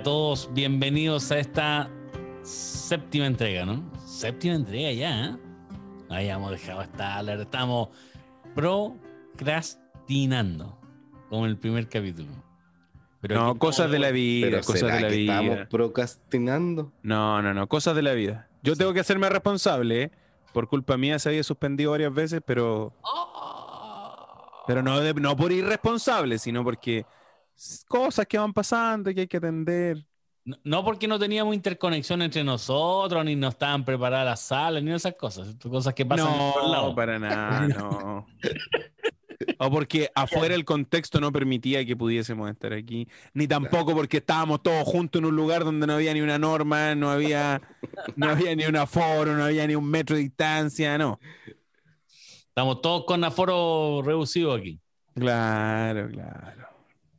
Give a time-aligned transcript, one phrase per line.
[0.00, 1.90] A todos, bienvenidos a esta
[2.42, 3.84] séptima entrega, ¿no?
[4.06, 5.36] Séptima entrega ya, ¿eh?
[6.08, 7.90] Habíamos dejado esta, estamos
[8.54, 10.80] procrastinando,
[11.28, 12.30] como en el primer capítulo.
[13.20, 15.34] Pero no, cosas de la vida, cosas de la vida.
[15.34, 16.90] ¿Estamos procrastinando?
[17.02, 18.48] No, no, no, cosas de la vida.
[18.62, 20.10] Yo tengo que hacerme responsable, ¿eh?
[20.54, 22.94] Por culpa mía se había suspendido varias veces, pero.
[24.66, 27.04] Pero no, no por irresponsable, sino porque
[27.88, 30.04] cosas que van pasando y que hay que atender.
[30.64, 35.14] No, porque no teníamos interconexión entre nosotros, ni no estaban preparadas las salas, ni esas
[35.14, 35.54] cosas.
[35.62, 38.26] Cosas que pasan no, para nada, no.
[39.58, 44.62] o porque afuera el contexto no permitía que pudiésemos estar aquí, ni tampoco porque estábamos
[44.62, 47.60] todos juntos en un lugar donde no había ni una norma, no había,
[48.16, 51.20] no había ni un aforo, no había ni un metro de distancia, no.
[52.48, 54.80] Estamos todos con aforo reducido aquí.
[55.14, 56.69] Claro, claro.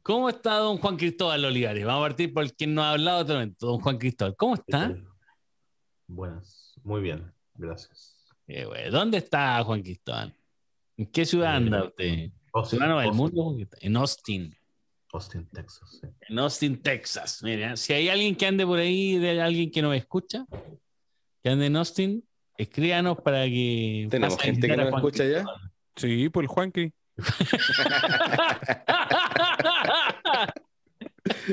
[0.03, 1.85] ¿Cómo está don Juan Cristóbal Olivares?
[1.85, 3.67] Vamos a partir por quien nos ha hablado otro momento.
[3.67, 4.95] Don Juan Cristóbal, ¿cómo está?
[6.07, 8.27] Buenas, muy bien, gracias.
[8.91, 10.35] ¿Dónde está Juan Cristóbal?
[10.97, 12.31] ¿En qué ciudad anda eh, usted?
[12.53, 13.57] Austin, del mundo?
[13.79, 14.55] En Austin.
[15.13, 15.99] Austin, Texas.
[16.01, 16.07] Sí.
[16.29, 17.43] En Austin, Texas.
[17.43, 20.45] Mira, si hay alguien que ande por ahí, de alguien que nos escucha,
[21.43, 22.27] que ande en Austin,
[22.57, 24.07] escríbanos para que.
[24.09, 25.45] ¿Tenemos gente que nos escucha ya?
[25.95, 26.91] Sí, por el Juanqui.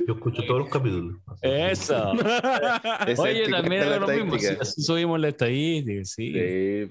[0.06, 1.16] Yo escucho todos los capítulos.
[1.42, 2.12] Eso.
[3.18, 4.34] Oye, también es lo mismo.
[4.60, 6.32] Así subimos la estadística, sí.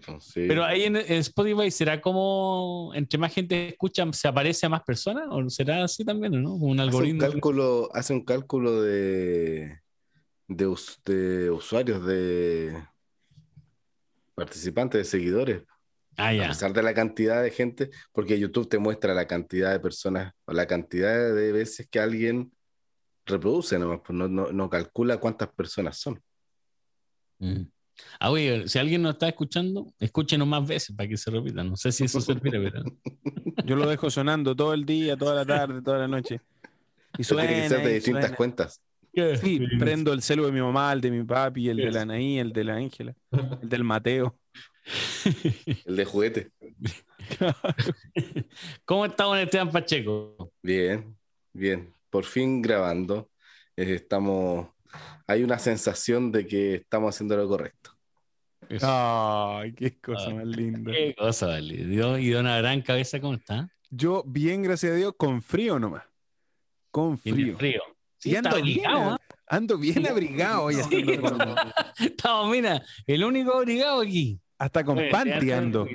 [0.05, 4.83] Pues, Pero ahí en, Spotify, ¿será como entre más gente escucha, se aparece a más
[4.83, 5.27] personas?
[5.29, 6.53] ¿O será así también, no?
[6.55, 7.23] Un algoritmo.
[7.23, 9.79] Hace un cálculo, hace un cálculo de,
[10.47, 12.83] de, de usuarios, de
[14.35, 15.63] participantes, de seguidores.
[16.17, 19.79] Ah, a pesar de la cantidad de gente, porque YouTube te muestra la cantidad de
[19.79, 22.51] personas o la cantidad de veces que alguien
[23.23, 26.19] reproduce, nomás, pues no, no, calcula cuántas personas son.
[27.37, 27.67] Mm.
[28.19, 31.63] Ah, oye, si alguien nos está escuchando, escúchenos más veces para que se repita.
[31.63, 32.83] No sé si eso servirá, pero.
[33.65, 36.41] Yo lo dejo sonando todo el día, toda la tarde, toda la noche.
[37.17, 37.47] Y suena.
[37.47, 38.81] Tiene que ser de distintas cuentas.
[39.41, 42.37] Sí, prendo el celu de mi mamá, el de mi papi, el de la Anaí,
[42.37, 43.15] el de la Ángela,
[43.61, 44.37] el del Mateo.
[45.85, 46.51] El de juguete.
[48.85, 50.53] ¿Cómo está don Esteban Pacheco?
[50.61, 51.17] Bien,
[51.53, 51.93] bien.
[52.09, 53.29] Por fin grabando.
[53.75, 54.69] Eh, estamos.
[55.27, 57.91] Hay una sensación de que estamos haciendo lo correcto.
[58.81, 60.91] Ay, qué cosa más linda.
[60.91, 62.19] Qué cosa más linda.
[62.19, 63.69] ¿Y don Gran Cabeza cómo está?
[63.89, 66.03] Yo, bien, gracias a Dios, con frío nomás.
[66.91, 67.57] Con frío.
[67.57, 67.81] frío.
[68.17, 69.17] Sí, ando, bien, ¿ah?
[69.45, 70.75] ando bien abrigado hoy.
[71.99, 74.41] Estamos, mira, el único abrigado aquí.
[74.59, 75.87] Hasta con panty ando.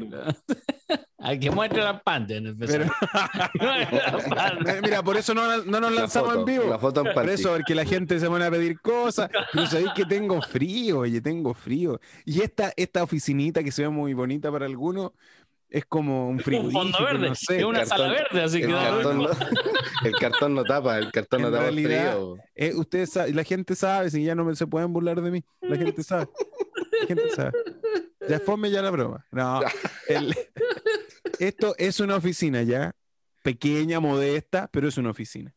[1.19, 2.85] Hay que muestre las panty en el Pero...
[4.83, 6.65] Mira, por eso no, no nos lanzamos en vivo.
[6.69, 9.31] La foto en por eso, porque la gente se pone a pedir cosas.
[9.53, 12.01] Pero sabéis que tengo frío, oye, tengo frío.
[12.25, 15.13] Y esta, esta oficinita que se ve muy bonita para algunos,
[15.73, 17.59] es como un frigorífico, un fondo verde, no sé.
[17.59, 19.29] Es una sala verde, así el que cartón no,
[20.05, 22.37] el cartón no tapa, el cartón no tapa el frío.
[22.55, 26.03] Eh, ustedes la gente sabe, si ya no se pueden burlar de mí, la gente
[26.03, 26.29] sabe.
[27.01, 27.53] La gente sabe.
[28.29, 29.27] Ya fome ya la broma.
[29.31, 29.61] No.
[31.39, 32.95] esto es una oficina ya,
[33.43, 35.55] pequeña, modesta, pero es una oficina.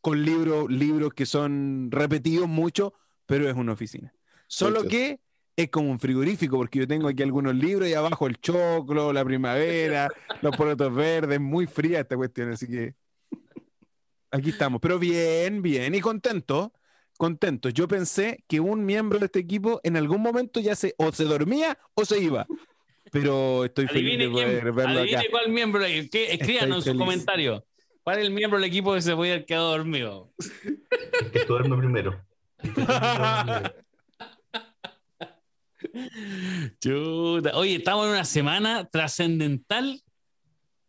[0.00, 2.94] Con libros, libros que son repetidos mucho,
[3.26, 4.12] pero es una oficina.
[4.46, 5.20] Solo que
[5.56, 9.24] es como un frigorífico, porque yo tengo aquí algunos libros y abajo el choclo, la
[9.24, 10.08] primavera,
[10.42, 12.94] los porotos verdes, muy fría esta cuestión, así que
[14.30, 14.80] aquí estamos.
[14.80, 16.72] Pero bien, bien y contento,
[17.20, 17.68] contento.
[17.68, 21.24] Yo pensé que un miembro de este equipo en algún momento ya se o se
[21.24, 22.46] dormía o se iba.
[23.12, 25.22] Pero estoy feliz de poder verlo acá.
[25.30, 27.66] cuál miembro, escríbanos en su comentario.
[28.02, 30.32] ¿Cuál es el miembro del equipo que se puede haber quedado dormido?
[31.20, 32.24] El que duerme primero.
[37.54, 40.00] Oye, estamos en una semana trascendental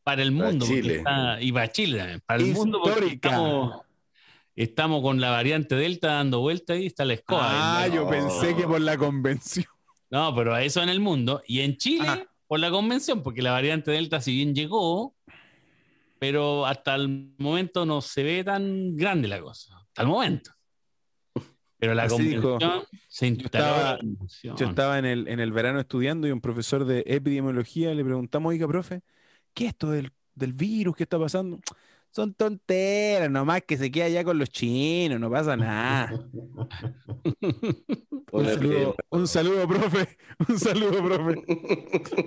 [0.04, 0.66] para el mundo.
[0.66, 1.04] Chile.
[1.42, 3.82] y para Chile Para el mundo porque estamos,
[5.02, 7.84] con la variante Delta dando vuelta y está la escoba.
[7.84, 9.66] Ah, yo pensé que por la convención.
[10.10, 11.42] No, pero a eso en el mundo.
[11.48, 12.24] Y en Chile, ah.
[12.48, 15.16] por la convención, porque la variante Delta, si bien llegó,
[16.20, 19.78] pero hasta el momento no se ve tan grande la cosa.
[19.78, 20.52] Hasta el momento.
[21.78, 23.98] Pero la convención se instaló.
[24.44, 28.52] Yo estaba, en, el, en el verano estudiando y un profesor de epidemiología le preguntamos,
[28.52, 29.02] oiga, profe,
[29.56, 30.96] ¿qué es esto del, del virus?
[30.96, 31.60] ¿Qué está pasando?
[32.14, 36.12] Son tonteras, nomás que se queda allá con los chinos, no pasa nada.
[38.32, 40.18] Un saludo, un saludo, profe.
[40.48, 41.44] Un saludo, profe.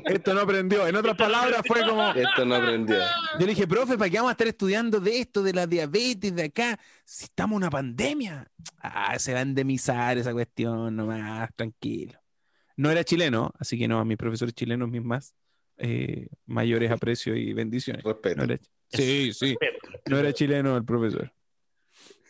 [0.04, 0.86] Esto no aprendió.
[0.86, 2.10] En otras palabras, fue como.
[2.10, 2.96] Esto no aprendió.
[3.38, 6.34] Yo le dije, profe, ¿para qué vamos a estar estudiando de esto, de la diabetes,
[6.34, 6.78] de acá?
[7.06, 8.46] Si estamos en una pandemia.
[8.80, 12.18] Ah, se va a endemizar esa cuestión nomás, tranquilo.
[12.76, 15.34] No era chileno, así que no, a mis profesores chilenos, mis más
[15.78, 18.02] eh, mayores aprecios y bendiciones.
[18.02, 18.36] Respeto.
[18.36, 18.58] No era-
[18.88, 19.56] sí, sí.
[20.06, 21.32] No era chileno el profesor.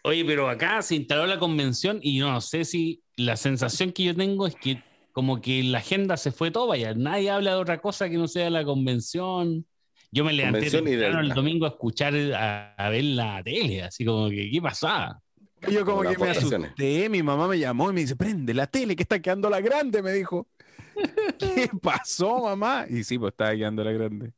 [0.02, 4.14] Oye, pero acá se instaló la convención y no sé si la sensación que yo
[4.14, 7.80] tengo es que como que la agenda se fue todo, vaya, nadie habla de otra
[7.80, 9.64] cosa que no sea la convención.
[10.10, 14.28] Yo me levanté temprano el domingo a escuchar, a, a ver la tele, así como
[14.28, 15.20] que, ¿qué pasaba?
[15.70, 18.66] Yo como Como que me asusté, mi mamá me llamó y me dice, prende la
[18.66, 20.48] tele que está quedando la grande, me dijo.
[21.38, 22.86] ¿Qué pasó, mamá?
[22.88, 24.32] Y sí, pues estaba quedando la grande.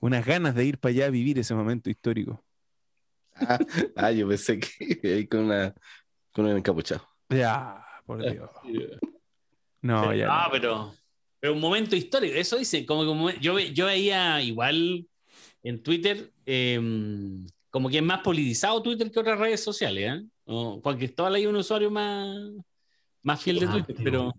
[0.00, 2.44] Unas ganas de ir para allá a vivir ese momento histórico.
[3.36, 3.58] Ah,
[3.96, 5.74] ah, yo pensé que ahí con una
[6.32, 7.08] con un encapuchado.
[7.28, 8.50] Ya, por Dios.
[9.82, 10.28] No, ya.
[10.30, 10.50] ah, no.
[10.52, 10.94] pero,
[11.38, 15.06] pero un momento histórico, eso dice, como que un momen- yo, yo veía igual
[15.62, 16.80] en Twitter, eh,
[17.68, 20.26] como que es más politizado Twitter que otras redes sociales, ¿eh?
[20.46, 22.34] O Juan Cristóbal hay un usuario más,
[23.22, 24.04] más fiel de Más Twitter, activo.
[24.04, 24.34] pero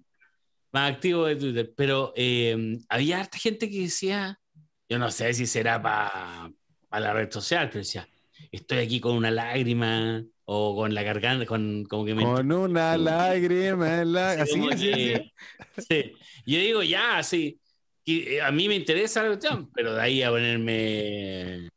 [0.72, 4.40] más activo de Twitter, pero eh, había harta gente que decía,
[4.89, 6.51] yo no sé si será para
[6.91, 8.07] la red social, pero decía,
[8.51, 12.97] estoy aquí con una lágrima o con la garganta, con como que me Con una
[12.97, 14.31] lágrima en la...
[14.33, 15.31] Así, que-
[15.75, 15.83] así.
[15.89, 16.11] sí.
[16.45, 17.59] Yo digo, ya, sí.
[18.07, 21.69] Y, eh, a mí me interesa la cuestión, pero de ahí a ponerme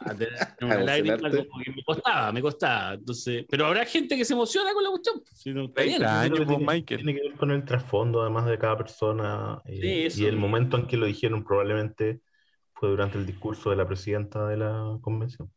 [0.00, 2.94] a tener una A lágrima, como que me costaba, me costaba.
[2.94, 5.22] Entonces, pero habrá gente que se emociona con la cuestión.
[5.32, 5.98] Si no, está bien.
[5.98, 7.04] 30 años, Creo que pues, tiene, Michael.
[7.04, 9.62] tiene que ver con el trasfondo, además de cada persona.
[9.66, 10.22] eh, Sí, eso.
[10.22, 12.20] y el momento en que lo dijeron probablemente
[12.78, 15.50] fue durante el discurso de la presidenta de la convención.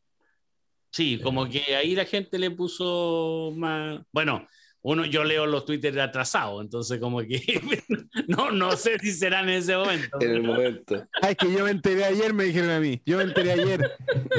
[0.92, 4.02] Sí, como que ahí la gente le puso más.
[4.12, 4.46] Bueno,
[4.82, 7.40] uno, yo leo los Twitter atrasados, entonces como que
[8.28, 10.18] no, no sé si será en ese momento.
[10.20, 11.08] En el momento.
[11.22, 13.02] Ah, es que yo me enteré ayer, me dijeron a mí.
[13.06, 13.92] Yo me enteré ayer.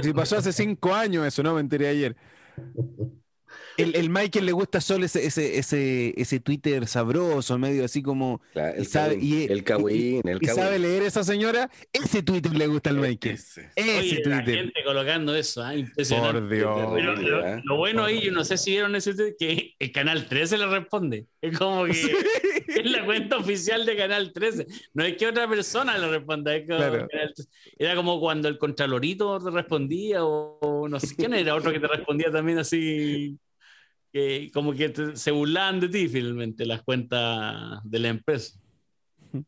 [0.02, 2.17] Si pasó hace cinco años eso, no me enteré ayer.
[3.78, 8.40] El, el Michael le gusta solo ese, ese, ese, ese Twitter sabroso, medio así como.
[8.52, 11.70] Claro, el sabe- y- el cagüín, el ¿Y sabe leer esa señora?
[11.92, 13.34] Ese Twitter le gusta al Michael.
[13.34, 13.70] Ese.
[13.74, 14.60] Ese Oye, la Twitter.
[14.64, 15.74] gente colocando eso, ¿ah?
[15.74, 16.40] impresionante.
[16.40, 16.74] Por Dios.
[16.94, 17.60] Pero Horrible, lo, ¿eh?
[17.64, 20.66] lo bueno ahí, yo no sé si vieron ese tweet, que el Canal 13 le
[20.66, 21.26] responde.
[21.40, 24.66] Es como que es la cuenta oficial de Canal 13.
[24.94, 26.54] No es que otra persona le responda.
[26.54, 27.08] es como Claro.
[27.08, 27.48] Canal 13.
[27.78, 31.80] Era como cuando el Contralorito te respondía o, o no sé quién era, otro que
[31.80, 33.38] te respondía también así.
[34.12, 38.58] Que como que te- se burlaban de ti finalmente las cuentas de la empresa.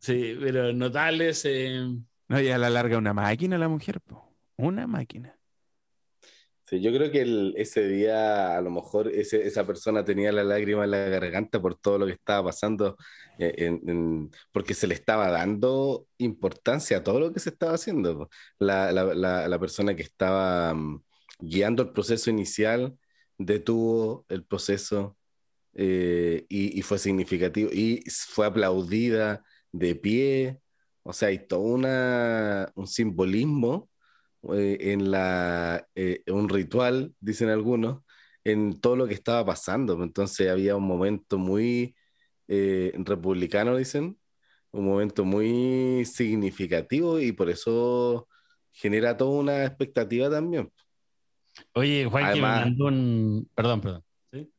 [0.00, 1.44] Sí, pero notables.
[1.44, 1.80] eh,
[2.28, 4.34] No, y a la larga una máquina la mujer, po.
[4.56, 5.38] Una máquina.
[6.64, 10.42] Sí, yo creo que el- ese día a lo mejor ese- esa persona tenía la
[10.42, 12.96] lágrima en la garganta por todo lo que estaba pasando,
[13.38, 17.74] eh, en- en- porque se le estaba dando importancia a todo lo que se estaba
[17.74, 18.28] haciendo.
[18.58, 21.00] la- la- la persona que estaba mm,
[21.40, 22.96] guiando el proceso inicial
[23.38, 25.16] detuvo el proceso
[25.74, 30.60] eh, y, fue significativo y fue aplaudida de pie.
[31.02, 33.90] O sea, hay todo una, un simbolismo
[34.54, 38.02] eh, en la, eh, un ritual, dicen algunos,
[38.44, 40.02] en todo lo que estaba pasando.
[40.02, 41.94] Entonces había un momento muy
[42.48, 44.18] republicano, dicen,
[44.72, 48.28] un momento muy significativo y por eso
[48.72, 50.70] genera toda una expectativa también.
[51.74, 53.50] Oye, Juan, que me Además- mandó un.
[53.54, 54.04] Perdón, perdón.
[54.32, 54.50] ¿Sí?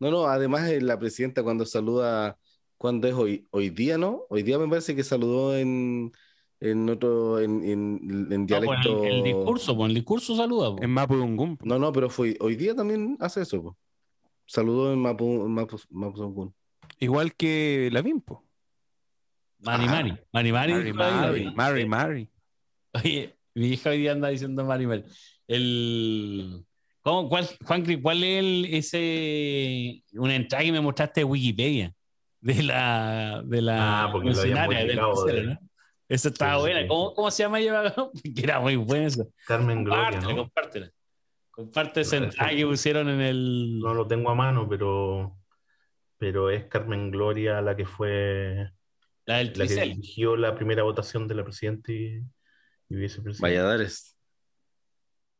[0.00, 2.36] No, no, además la presidenta cuando saluda,
[2.76, 3.46] ¿cuándo es hoy?
[3.50, 4.22] Hoy día, ¿no?
[4.28, 6.12] Hoy día me parece que saludó en,
[6.60, 9.04] en otro, en, en, en No, pues, dialecto.
[9.04, 10.72] el, el discurso, pues el discurso saluda.
[10.72, 10.82] pues.
[10.84, 11.56] En Mapudungún.
[11.56, 11.66] po.
[11.66, 13.62] No, no, pero fue hoy día también hace eso.
[13.62, 13.78] po.
[14.46, 16.54] Saludó en Mapu, Mapu, Mapuzungún.
[16.98, 18.44] Igual que la Vimpo.
[19.60, 19.92] Mari Ajá.
[19.94, 20.18] Mari.
[20.32, 20.92] Mari Mari.
[20.92, 21.50] Mari.
[21.54, 22.28] Mari, Mari.
[22.94, 25.04] Oye, mi hija hoy día anda diciendo Mari Mari.
[25.54, 26.64] El.
[27.02, 30.02] ¿Cómo, cuál, Juan, ¿cuál es el, ese.
[30.12, 31.92] Una entrada que me mostraste de Wikipedia?
[32.40, 33.42] De la.
[33.44, 34.04] De la.
[34.04, 35.58] Ah, funcionaria del ¿no?
[36.08, 36.82] Esa estaba Sí, buena.
[36.82, 36.88] sí.
[36.88, 37.94] ¿Cómo, ¿Cómo se llama ella?
[38.34, 39.24] Que era muy buena esa.
[39.46, 40.42] Carmen Gloria, Compártela, ¿no?
[40.42, 40.90] compártela.
[41.50, 43.78] Comparte esa entrada que pusieron en el.
[43.80, 45.36] No lo tengo a mano, pero,
[46.18, 48.70] pero es Carmen Gloria la que fue
[49.26, 52.20] La del la que dirigió la primera votación de la presidenta y,
[52.88, 53.46] y vicepresidenta.
[53.46, 54.11] Valladares.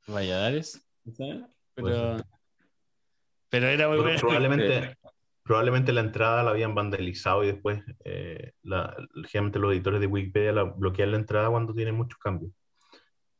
[0.06, 0.86] Valladares.
[1.16, 1.42] ¿sabes?
[1.74, 2.16] Puede Pero,
[3.48, 4.18] pero era muy buena.
[4.18, 4.96] probablemente,
[5.42, 8.96] probablemente la entrada la habían vandalizado y después eh, la,
[9.28, 12.52] generalmente los editores de Wikipedia la, bloquean la entrada cuando tienen muchos cambios.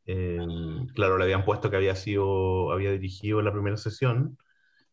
[0.05, 0.37] Eh,
[0.95, 4.37] claro, le habían puesto que había sido, había dirigido la primera sesión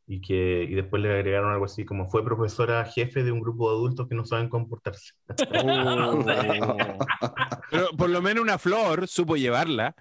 [0.06, 3.70] y que y después le agregaron algo así como fue profesora jefe de un grupo
[3.70, 5.12] de adultos que no saben comportarse.
[5.62, 6.76] Oh.
[7.70, 9.94] Pero por lo menos una flor supo llevarla.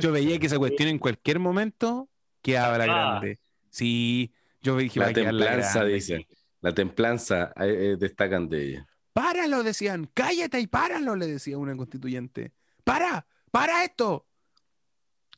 [0.00, 2.08] Yo veía que esa cuestión en cualquier momento
[2.42, 3.40] quedaba la grande.
[3.70, 6.26] Sí, yo dije, va La a quedar la templanza, dicen.
[6.60, 8.86] La templanza eh, eh, destacan de ella.
[9.12, 12.52] Páralo, decían, cállate y páralo, le decía una constituyente.
[12.84, 13.26] ¡Para!
[13.50, 14.26] ¡Para esto!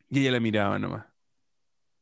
[0.08, 1.06] Y ella la miraba nomás.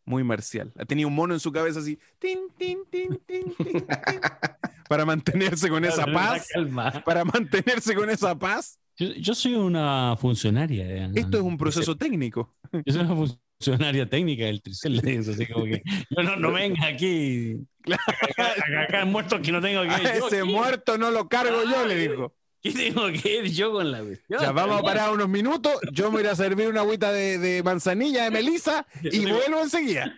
[0.04, 0.72] Muy marcial.
[0.87, 1.98] Tenía un mono en su cabeza así.
[2.18, 3.87] tin, tin, tin, tin, tin, tin,
[4.88, 6.48] para mantenerse con esa paz.
[6.52, 7.02] Calma.
[7.04, 8.78] Para mantenerse con esa paz.
[8.99, 10.85] Yo, yo soy una funcionaria.
[10.87, 12.57] eh, Esto es un proceso técnico.
[12.85, 13.14] Yo soy una
[13.61, 14.99] funcionaria técnica del Tricel.
[15.21, 17.57] así como que, yo no, no venga aquí
[17.90, 20.07] a cagar muertos que no tengo que ir.
[20.09, 22.35] Ese muerto no lo cargo yo, le dijo.
[22.61, 24.40] ¿Qué tengo que ir yo con la cuestión?
[24.40, 25.75] Ya vamos a parar unos minutos.
[25.93, 29.21] Yo me voy a ir a servir una agüita de, de manzanilla de melisa y
[29.21, 30.12] vuelvo enseguida.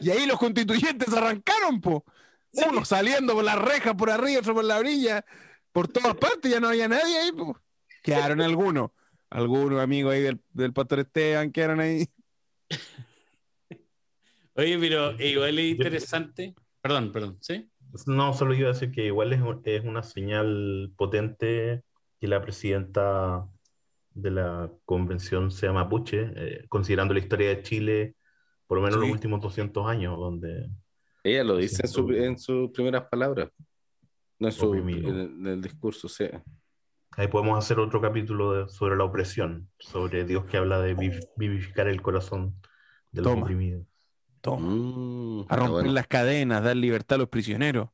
[0.00, 2.04] Y ahí los constituyentes arrancaron, po.
[2.52, 5.24] Uno saliendo por la reja por arriba, otro por la orilla,
[5.72, 7.58] por todas partes, ya no había nadie ahí, po.
[8.02, 8.90] Quedaron algunos,
[9.28, 12.06] algunos amigos ahí del, del pastor Esteban, quedaron ahí.
[14.54, 16.54] Oye, pero igual es interesante.
[16.80, 17.70] Perdón, perdón, ¿sí?
[18.06, 21.82] No, solo iba a decir que igual es, un- es una señal potente
[22.20, 23.46] que la presidenta
[24.12, 28.16] de la convención sea mapuche, eh, considerando la historia de Chile,
[28.66, 29.06] por lo menos Sí.
[29.06, 30.68] los últimos 200 años, donde
[31.22, 33.50] Ella lo dice en, su- en sus primeras palabras.
[34.40, 36.24] No en, su, en el discurso, sí.
[37.16, 41.28] ahí podemos hacer otro capítulo de- sobre la opresión, sobre Dios que habla de viv-
[41.36, 42.56] vivificar el corazón
[43.12, 43.42] de los Toma.
[43.44, 43.86] oprimidos.
[44.40, 44.66] Toma.
[44.68, 45.92] Mm, A romper bueno.
[45.92, 47.88] las cadenas, dar libertad a los prisioneros.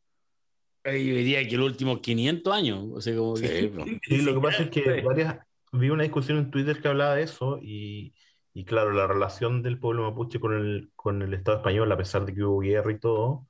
[0.84, 2.84] Yo diría que los últimos 500 años.
[2.94, 3.84] O sea, como que- Sí, po.
[4.04, 5.38] Sí, lo que pasa es que varias,
[5.72, 8.14] vi una discusión en Twitter que hablaba de eso y,
[8.54, 12.24] y claro, la relación del pueblo mapuche con el, con el Estado español, a pesar
[12.24, 13.48] de que hubo guerra y todo,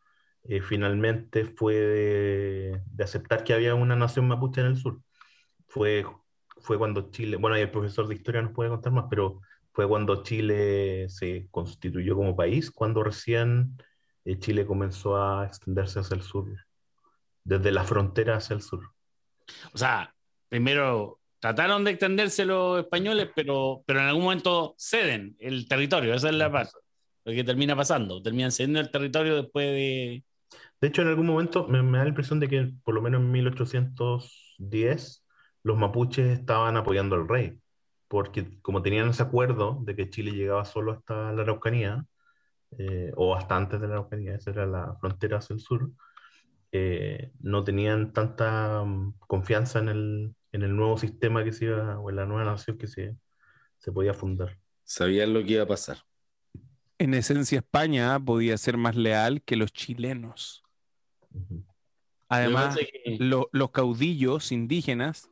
[0.48, 5.00] eh, finalmente fue de, de aceptar que había una nación mapuche en el sur.
[5.68, 6.04] Fue,
[6.58, 9.40] fue cuando Chile, bueno, ahí el profesor de historia nos puede contar más, pero
[9.72, 13.76] fue cuando Chile se constituyó como país, cuando recién
[14.24, 16.48] eh, Chile comenzó a extenderse hacia el sur,
[17.44, 18.82] desde la frontera hacia el sur.
[19.72, 20.14] O sea,
[20.48, 26.14] primero trataron de extenderse los españoles, pero, pero en algún momento ceden el territorio.
[26.14, 26.78] Esa es la pasa.
[27.24, 28.22] Lo que termina pasando.
[28.22, 30.24] Terminan cediendo el territorio después de.
[30.80, 33.20] De hecho, en algún momento me, me da la impresión de que por lo menos
[33.20, 35.26] en 1810
[35.62, 37.58] los mapuches estaban apoyando al rey,
[38.08, 42.04] porque como tenían ese acuerdo de que Chile llegaba solo hasta la Araucanía,
[42.78, 45.90] eh, o hasta antes de la Araucanía, esa era la frontera hacia el sur,
[46.72, 51.98] eh, no tenían tanta mm, confianza en el, en el nuevo sistema que se iba,
[51.98, 53.16] o en la nueva nación que se,
[53.78, 54.58] se podía fundar.
[54.84, 55.98] Sabían lo que iba a pasar.
[56.98, 60.65] En esencia, España podía ser más leal que los chilenos.
[62.28, 65.30] Además, que- lo- los caudillos indígenas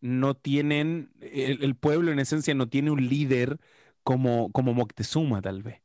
[0.00, 3.58] no tienen, el, el pueblo en esencia no tiene un líder
[4.02, 5.82] como, como Moctezuma, tal vez.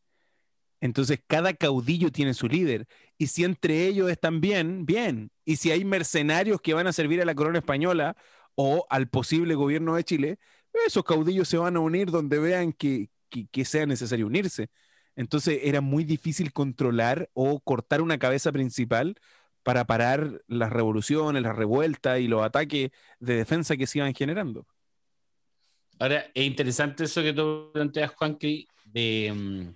[0.79, 2.87] Entonces, cada caudillo tiene su líder.
[3.17, 5.31] Y si entre ellos están bien, bien.
[5.45, 8.15] Y si hay mercenarios que van a servir a la corona española
[8.55, 10.39] o al posible gobierno de Chile,
[10.87, 14.69] esos caudillos se van a unir donde vean que, que- que sea necesario unirse.
[15.15, 19.15] Entonces, era muy difícil controlar o cortar una cabeza principal
[19.63, 24.65] para parar las revoluciones, las revueltas y los ataques de defensa que se iban generando.
[25.99, 29.75] Ahora, es interesante eso que tú planteas, Juanqui, de, mm,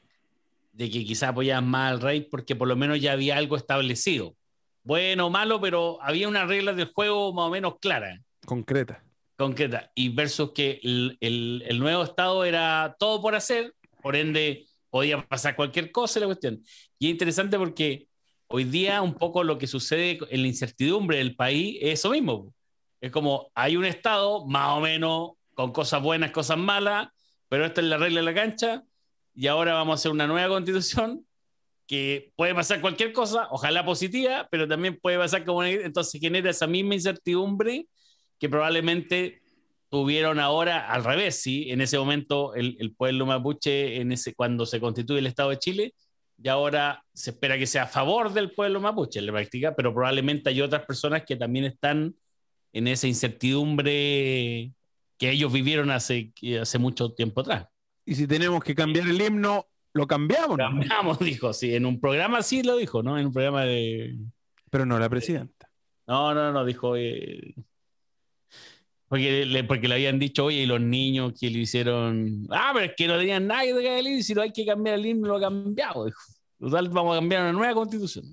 [0.74, 4.36] de que quizás apoyaban más al rey porque por lo menos ya había algo establecido.
[4.84, 9.04] Bueno o malo, pero había unas reglas del juego más o menos claras, Concreta.
[9.36, 9.90] concretas.
[9.96, 15.28] Y versus que el, el- el nuevo Estado era todo por hacer, por ende podía
[15.28, 16.62] pasar cualquier cosa la cuestión.
[17.00, 18.08] Y es interesante porque
[18.48, 22.54] hoy día un poco lo que sucede en la incertidumbre del país es eso mismo.
[23.02, 27.10] Es como hay un Estado más o menos con cosas buenas, cosas malas,
[27.50, 28.84] pero esta es la regla de la cancha
[29.34, 31.26] y ahora vamos a hacer una nueva constitución
[31.88, 36.66] que puede pasar cualquier cosa, ojalá positiva, pero también puede pasar como entonces genera esa
[36.66, 37.88] misma incertidumbre
[38.40, 39.42] que probablemente
[39.90, 41.70] tuvieron ahora al revés, ¿sí?
[41.70, 45.60] En ese momento el, el pueblo mapuche, en ese, cuando se constituye el Estado de
[45.60, 45.94] Chile,
[46.42, 49.94] y ahora se espera que sea a favor del pueblo mapuche en la práctica, pero
[49.94, 52.16] probablemente hay otras personas que también están
[52.74, 54.74] en esa incertidumbre
[55.18, 57.68] que ellos vivieron hace, hace mucho tiempo atrás.
[58.06, 60.58] Y si tenemos que cambiar el himno, lo cambiamos.
[60.58, 60.66] ¿no?
[60.66, 63.18] Cambiamos, dijo, sí, en un programa sí lo dijo, ¿no?
[63.18, 64.18] En un programa de...
[64.70, 65.70] Pero no la presidenta.
[66.06, 66.96] No, no, no, dijo...
[66.98, 67.56] eh,
[69.16, 72.46] Porque le, porque le habían dicho, oye, y los niños que le hicieron.
[72.50, 75.00] Ah, pero es que no tenían nada que el himno, si no hay que cambiar
[75.00, 76.12] el himno, lo ha cambiado.
[76.60, 78.26] Total, vamos a cambiar una nueva constitución.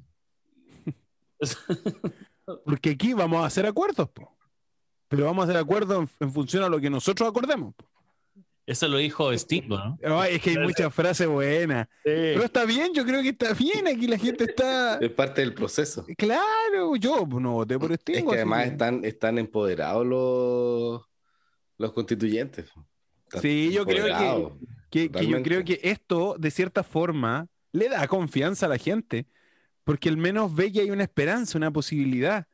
[2.65, 4.37] Porque aquí vamos a hacer acuerdos, po.
[5.07, 7.77] pero vamos a hacer acuerdos en, función a lo que nosotros acordemos.
[8.65, 9.99] Eso lo dijo Steve, ¿no?
[10.05, 11.89] Ay, es que hay muchas frases buenas.
[12.05, 13.89] Pero está bien, yo creo que está bien.
[13.89, 14.99] Aquí la gente está.
[14.99, 16.07] Es parte del proceso.
[16.17, 18.31] Claro, yo no voté por Es Stingo.
[18.31, 21.03] que así además que- están, están empoderados los,
[21.79, 22.67] los constituyentes.
[23.25, 27.89] Están Sí, yo creo que- que, que yo creo que esto, de cierta forma, le
[27.89, 29.27] da confianza a la gente,
[29.83, 32.47] porque al menos ve que hay una esperanza, una posibilidad.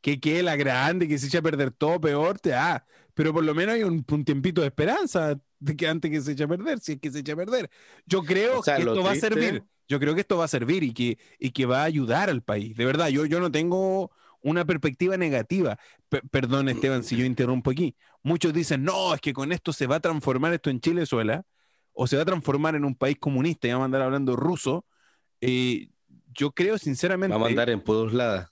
[0.00, 2.86] Que quede la grande, que se eche a perder todo peor, te da.
[3.20, 6.32] Pero por lo menos hay un, un tiempito de esperanza de que antes que se
[6.32, 7.68] eche a perder, si es que se eche a perder.
[8.06, 9.62] Yo creo O sea, que esto va a servir.
[9.86, 12.42] Yo creo que esto va a servir y que, y que va a ayudar al
[12.42, 12.74] país.
[12.76, 14.10] De verdad, yo, yo no tengo
[14.40, 15.78] una perspectiva negativa.
[16.08, 17.94] Pe- perdón, Esteban, si yo interrumpo aquí.
[18.22, 21.44] Muchos dicen, no, es que con esto se va a transformar esto en Chilezuela
[21.92, 24.86] o se va a transformar en un país comunista y vamos a andar hablando ruso.
[25.42, 25.90] Eh,
[26.32, 28.50] yo creo sinceramente, Vamos a andar en pudoslada.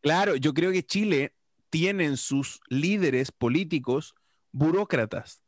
[0.00, 1.34] claro, yo creo que Chile
[1.70, 4.14] tiene en sus líderes políticos
[4.52, 5.42] burócratas.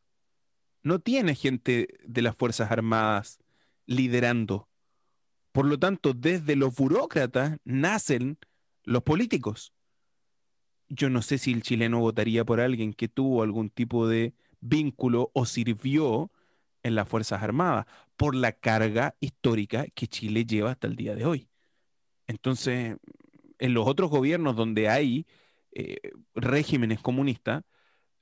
[0.83, 3.39] No tiene gente de las Fuerzas Armadas
[3.87, 4.69] liderando.
[5.53, 8.39] Por lo tanto, desde los burócratas nacen
[8.85, 9.73] los políticos.
[10.89, 15.31] Yo no sé si el chileno votaría por alguien que tuvo algún tipo de vínculo
[15.35, 16.31] o sirvió
[16.83, 17.87] en las Fuerzas Armadas
[18.17, 21.49] por la carga histórica que Chile lleva hasta el día de hoy.
[22.27, 22.97] Entonces,
[23.59, 25.27] en los otros gobiernos donde hay
[25.73, 27.65] eh, regímenes comunistas,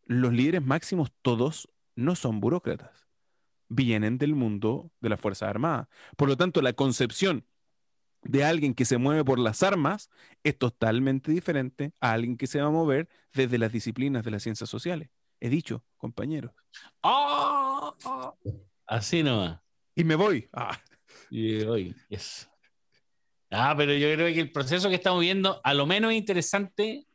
[0.05, 3.09] los líderes máximos todos no son burócratas,
[3.69, 5.89] vienen del mundo de las Fuerzas Armadas.
[6.17, 7.47] Por lo tanto, la concepción
[8.23, 10.11] de alguien que se mueve por las armas
[10.43, 14.43] es totalmente diferente a alguien que se va a mover desde las disciplinas de las
[14.43, 15.11] ciencias sociales.
[15.41, 16.53] He dicho, compañeros.
[17.03, 17.95] ¡Oh!
[18.05, 18.37] ¡Oh!
[18.87, 19.61] Así nomás.
[19.95, 20.49] Y me voy.
[20.53, 20.79] Ah,
[21.31, 22.49] Y yes.
[23.51, 27.08] Ah, pero yo creo que el proceso que estamos viendo, a lo menos es interesante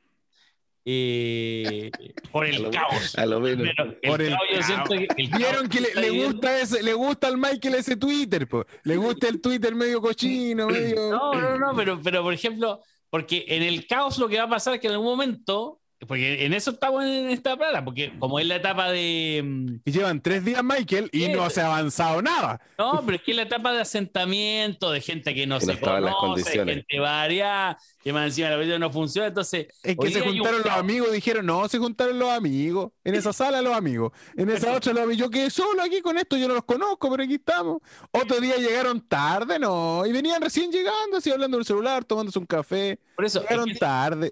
[0.86, 1.91] eh,
[2.32, 3.15] por A el lo- caos.
[3.17, 3.67] A lo menos.
[3.76, 4.65] Pero el Por el caos, yo caos.
[4.65, 8.48] siento que el Vieron caos que le, gusta ese, le gusta al Michael ese Twitter,
[8.48, 8.65] po.
[8.84, 11.10] le gusta el Twitter medio cochino, medio.
[11.12, 14.50] No, no, no, pero, pero por ejemplo, porque en el caos lo que va a
[14.50, 18.39] pasar es que en algún momento, porque en eso estamos en esta plana, porque como
[18.39, 19.42] es la etapa de.
[19.44, 22.60] mm, Y llevan tres días Michael y no se ha avanzado nada.
[22.78, 25.74] No, pero es que es la etapa de asentamiento, de gente que no Que no
[25.74, 26.76] se estaba en las conoce, condiciones.
[26.76, 29.68] gente varia, que más encima la vida no funciona, entonces.
[29.84, 32.92] Es que se un juntaron los amigos, dijeron, no, se juntaron los amigos.
[33.04, 34.12] En esa sala los amigos.
[34.36, 35.18] En esa otra los amigos.
[35.20, 37.82] Yo quedé solo aquí con esto, yo no los conozco, pero aquí estamos.
[38.12, 40.06] Otro día llegaron tarde, no.
[40.06, 43.00] Y venían recién llegando, así hablando del celular, tomándose un café.
[43.16, 44.32] Por eso, es Llegaron que, tarde.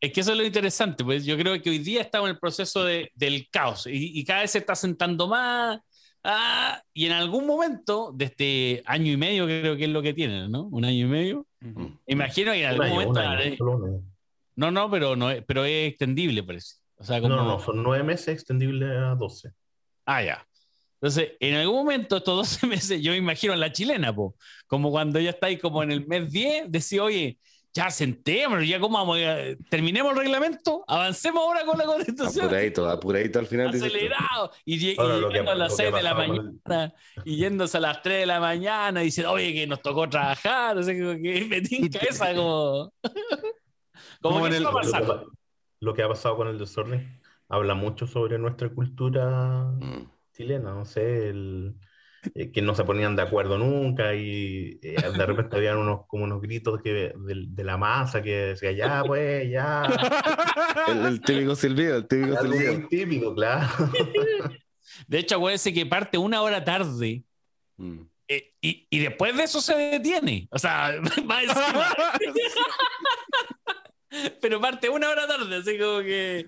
[0.00, 2.38] Es que eso es lo interesante, pues yo creo que hoy día estamos en el
[2.40, 5.80] proceso de- del caos y, y cada vez se está sentando más.
[6.24, 10.12] ah, y en algún momento de este año y medio, creo que es lo que
[10.14, 10.64] tienen, ¿no?
[10.64, 11.46] Un año y medio.
[11.60, 11.86] Mm.
[12.06, 13.20] Imagino que en algún año, momento.
[13.20, 14.02] año.
[14.56, 16.76] No, no, pero no es, pero es extendible, parece.
[16.96, 17.34] O sea, como.
[17.36, 19.50] No, no, no, son nueve meses extendibles a 12.
[20.04, 20.44] Ah, ya.
[21.00, 24.34] Entonces, en algún momento, estos 12 meses, yo me imagino en la chilena, po,
[24.66, 27.38] como cuando ya estáis como en el mes 10, decía, oye,
[27.78, 32.46] ya sentémonos, ya como vamos, a- terminemos el reglamento, avancemos ahora con la constitución.
[32.46, 33.68] Apuradito, apuradito al final.
[33.68, 34.50] Acelerado.
[34.64, 38.02] Y, que- llegando a las lo que 6 de la mañana y yéndose a las
[38.02, 40.76] 3 de la mañana y diciendo, oye, que nos tocó trabajar.
[40.76, 41.00] O sea, que
[41.48, 42.92] me tinca esa como.
[44.20, 45.06] como que el- eso va a Lo que, pasar.
[45.06, 45.24] pa-
[45.80, 47.06] lo que ha pasado con el desorden
[47.48, 50.10] habla mucho sobre nuestra cultura Mm.
[50.32, 51.76] chilena, no sé, el,
[52.34, 56.24] eh, que no se ponían de acuerdo nunca y eh, de repente habían unos, como
[56.24, 57.12] unos gritos que, de,
[57.48, 59.82] de la masa que decía, ya pues, ya.
[60.88, 62.72] El, el típico silbido, el típico Algo silbido.
[62.74, 63.68] muy típico, claro.
[65.06, 67.22] De hecho, acuérdense que parte una hora tarde.
[67.76, 68.00] Mm.
[68.26, 70.48] eh, y, y después de eso se detiene.
[70.50, 70.90] O sea,
[71.30, 71.94] va encima.
[74.40, 76.46] pero parte una hora tarde, así como que.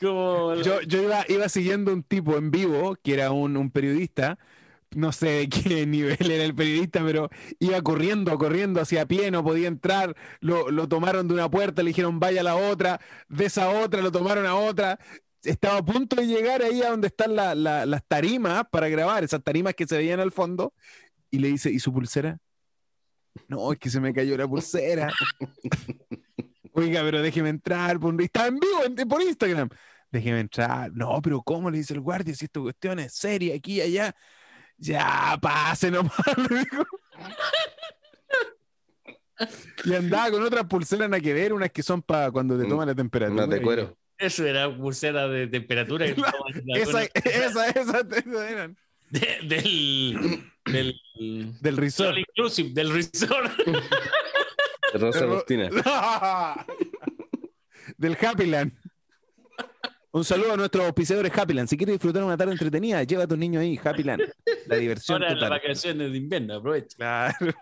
[0.00, 0.54] Como.
[0.56, 4.38] Yo, yo iba, iba siguiendo un tipo en vivo, que era un, un periodista,
[4.94, 9.44] no sé de qué nivel era el periodista, pero iba corriendo, corriendo hacia pie, no
[9.44, 13.46] podía entrar, lo, lo tomaron de una puerta, le dijeron vaya a la otra, de
[13.46, 14.98] esa otra lo tomaron a otra,
[15.42, 19.24] estaba a punto de llegar ahí a donde están la- la- las tarimas para grabar,
[19.24, 20.74] esas tarimas que se veían al fondo,
[21.30, 22.38] y le dice, ¿y su pulsera?
[23.48, 25.10] No, es que se me cayó la pulsera.
[26.72, 27.98] Oiga, pero déjeme entrar.
[27.98, 28.20] Por...
[28.22, 29.68] Está en vivo por Instagram.
[30.10, 30.92] Déjeme entrar.
[30.92, 34.14] No, pero ¿cómo le dice el guardia si esta cuestión es seria aquí y allá?
[34.78, 36.12] Ya, pase nomás,
[36.50, 36.86] le dijo.
[39.84, 42.88] Y andaba con otras pulseras nada que ver, unas que son para cuando te toman
[42.88, 43.44] la temperatura.
[43.44, 43.96] Unas de cuero.
[44.18, 46.06] Eso era pulsera de temperatura.
[46.74, 48.00] esa, esa, esa, esa,
[48.48, 48.76] eran.
[49.10, 51.00] del, del,
[51.60, 52.18] del resort.
[52.18, 53.56] inclusive, del resort.
[54.92, 55.68] De Rosa Agustina.
[57.96, 58.72] del Happyland.
[60.10, 61.68] Un saludo a nuestros auspiciadores Happyland.
[61.68, 64.22] Si quieres disfrutar una tarde entretenida, lleva a tus niños ahí, Happyland.
[64.68, 65.22] La diversión.
[65.22, 66.96] Ahora las vacaciones de invierno, aprovecha.
[66.96, 67.54] Claro.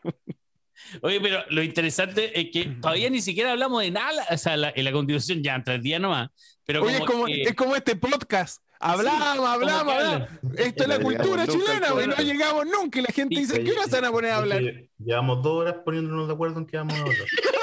[1.01, 4.85] Oye, pero lo interesante es que todavía ni siquiera hablamos de nada, o sea, en
[4.85, 6.31] la constitución ya tres días nomás.
[6.64, 8.62] Pero Oye, es, como, es como este podcast.
[8.79, 10.29] Hablamos, hablamos, hablamos.
[10.57, 12.09] Esto es la cultura chilena, güey.
[12.09, 14.62] No llegamos nunca y la gente dice, ¿qué hora se van a poner a hablar?
[14.99, 17.16] Llevamos dos horas poniéndonos de acuerdo en qué vamos a hablar.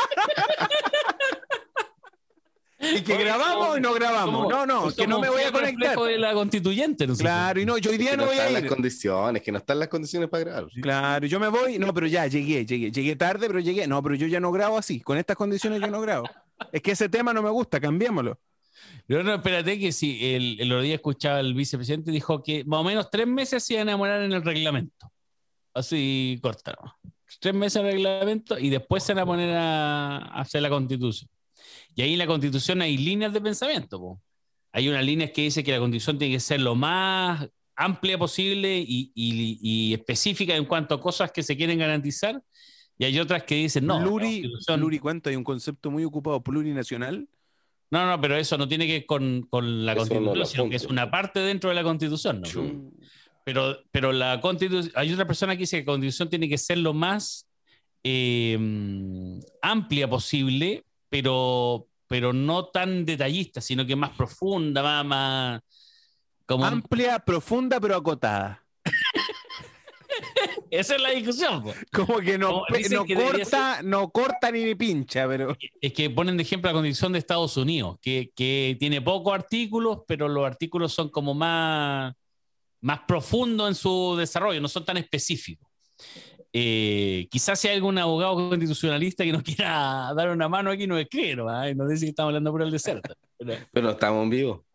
[2.96, 4.50] Y que grabamos y no grabamos.
[4.50, 5.98] No, no, que no me voy a conectar.
[5.98, 7.16] de la constituyente, ¿no?
[7.16, 8.62] Claro, y no, yo hoy día no, voy a ir.
[8.62, 10.68] las condiciones, que no están las condiciones para grabar.
[10.82, 13.88] Claro, yo me voy, no, pero ya llegué, llegué, llegué tarde, pero llegué.
[13.88, 16.30] No, pero yo ya no grabo así, con estas condiciones yo no grabo.
[16.72, 18.40] Es que ese tema no me gusta, cambiémoslo.
[19.08, 22.80] No, no, espérate que si el, el otro día escuchaba el vicepresidente dijo que más
[22.80, 25.12] o menos tres meses se iban a enamorar en el reglamento.
[25.74, 26.76] Así corta,
[27.40, 31.30] Tres meses el reglamento y después se van a poner a hacer la constitución.
[31.96, 34.20] Y ahí en la constitución hay líneas de pensamiento.
[34.72, 38.84] Hay unas líneas que dice que la constitución tiene que ser lo más amplia posible
[38.86, 42.42] y, específica en cuanto a cosas que se quieren garantizar.
[42.98, 44.00] Y hay otras que dicen, no.
[44.00, 45.30] Pluri, pluri ¿cuánto?
[45.30, 47.28] Hay un concepto muy ocupado, plurinacional.
[47.92, 50.86] No, no, pero eso no tiene que ver con, con la constitución, sino que es
[50.86, 52.42] una parte dentro de la constitución.
[53.46, 56.80] Pero, pero la constitución, hay otra persona que dice que la constitución tiene que ser
[56.80, 57.48] lo más
[58.04, 58.58] eh,
[59.62, 65.62] amplia posible pero, pero no tan detallista, sino que más profunda, más, más
[66.48, 66.66] como...
[66.66, 68.66] Amplia, profunda, pero acotada.
[70.72, 71.66] Esa es la discusión.
[71.92, 75.56] Como que no, no corta, no corta ni pincha, pero.
[75.80, 80.00] Es que ponen de ejemplo la condición de Estados Unidos, que, que tiene pocos artículos,
[80.08, 82.12] pero los artículos son como más,
[82.82, 85.70] más profundos en su desarrollo, no son tan específicos.
[86.56, 91.00] Eh, quizás si hay algún abogado constitucionalista que nos quiera dar una mano aquí, no
[91.00, 91.46] escribe, ¿no?
[91.74, 93.16] no sé si estamos hablando por el desierto.
[93.74, 94.66] Pero, estamos en vivo.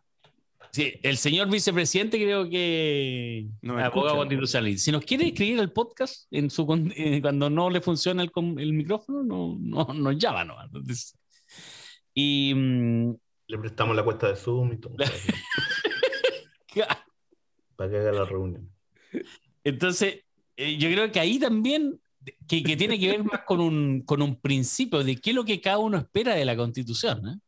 [0.70, 4.84] Sí, el señor vicepresidente creo que no abogado constitucionalista.
[4.84, 8.72] Si nos quiere escribir el podcast en su, eh, cuando no le funciona el, el
[8.72, 10.44] micrófono, no, no, nos llama.
[10.44, 10.62] ¿no?
[10.62, 11.16] Entonces,
[12.12, 13.14] y, mm,
[13.46, 14.94] le prestamos la cuesta de Zoom y todo.
[17.76, 18.68] para que haga la reunión.
[19.64, 20.24] Entonces,
[20.58, 22.00] eh, yo creo que ahí también,
[22.48, 25.60] que, tiene que ver más con un, con un, principio de qué es lo que
[25.60, 27.38] cada uno espera de la constitución, ¿eh?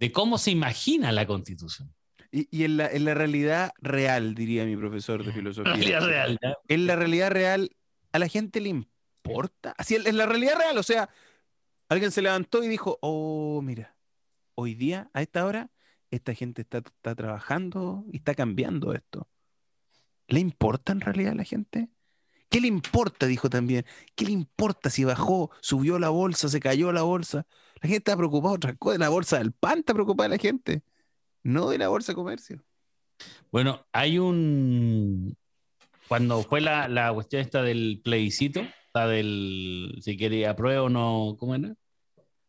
[0.00, 1.94] de cómo se imagina la constitución.
[2.32, 5.74] Y, y en, la, en, la, realidad real, diría mi profesor de filosofía.
[5.74, 7.70] realidad real, En la realidad real,
[8.10, 9.72] ¿a la gente le importa?
[9.78, 11.08] Así, en la realidad real, o sea,
[11.88, 13.94] alguien se levantó y dijo, oh, mira,
[14.56, 15.70] hoy día, a esta hora,
[16.10, 19.28] esta gente está, está trabajando y está cambiando esto.
[20.26, 21.90] ¿Le importa en realidad a la gente?
[22.50, 23.26] ¿Qué le importa?
[23.26, 23.86] Dijo también.
[24.16, 27.46] ¿Qué le importa si bajó, subió la bolsa, se cayó la bolsa?
[27.76, 28.94] La gente está preocupada otra cosa.
[28.94, 30.82] De la bolsa del pan está preocupada la gente,
[31.44, 32.62] no de la bolsa de comercio.
[33.52, 35.36] Bueno, hay un.
[36.08, 40.00] Cuando fue la, la cuestión esta del plebiscito, la del.
[40.02, 41.36] Si quería apruebo o no.
[41.38, 41.74] ¿Cómo era?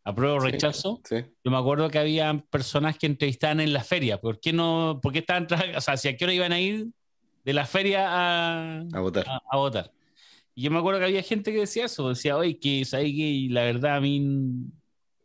[0.04, 1.00] apruebo o rechazo.
[1.10, 4.20] Yo me acuerdo que había personas que entrevistaban en la feria.
[4.20, 5.00] ¿Por qué no?
[5.02, 5.48] ¿Por qué estaban?
[5.76, 6.88] O sea, ¿hacia qué hora iban a ir
[7.44, 9.26] de la feria a, votar.
[9.28, 9.92] A, votar.
[10.56, 13.54] Y yo me acuerdo que había gente que decía eso, decía, oye, que ahí que
[13.54, 14.70] la verdad a mí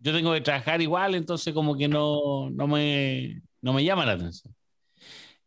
[0.00, 4.12] yo tengo que trabajar igual, entonces como que no, no, me, no me llama la
[4.12, 4.55] atención.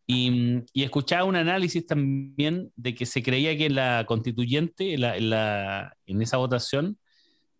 [0.05, 5.95] Y, y, escuchaba un análisis también de que se creía que la constituyente, en, la,
[6.07, 6.97] en, esa votación,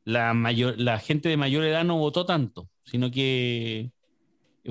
[0.03, 3.91] la, mayor, la gente de mayor edad no votó tanto, sino que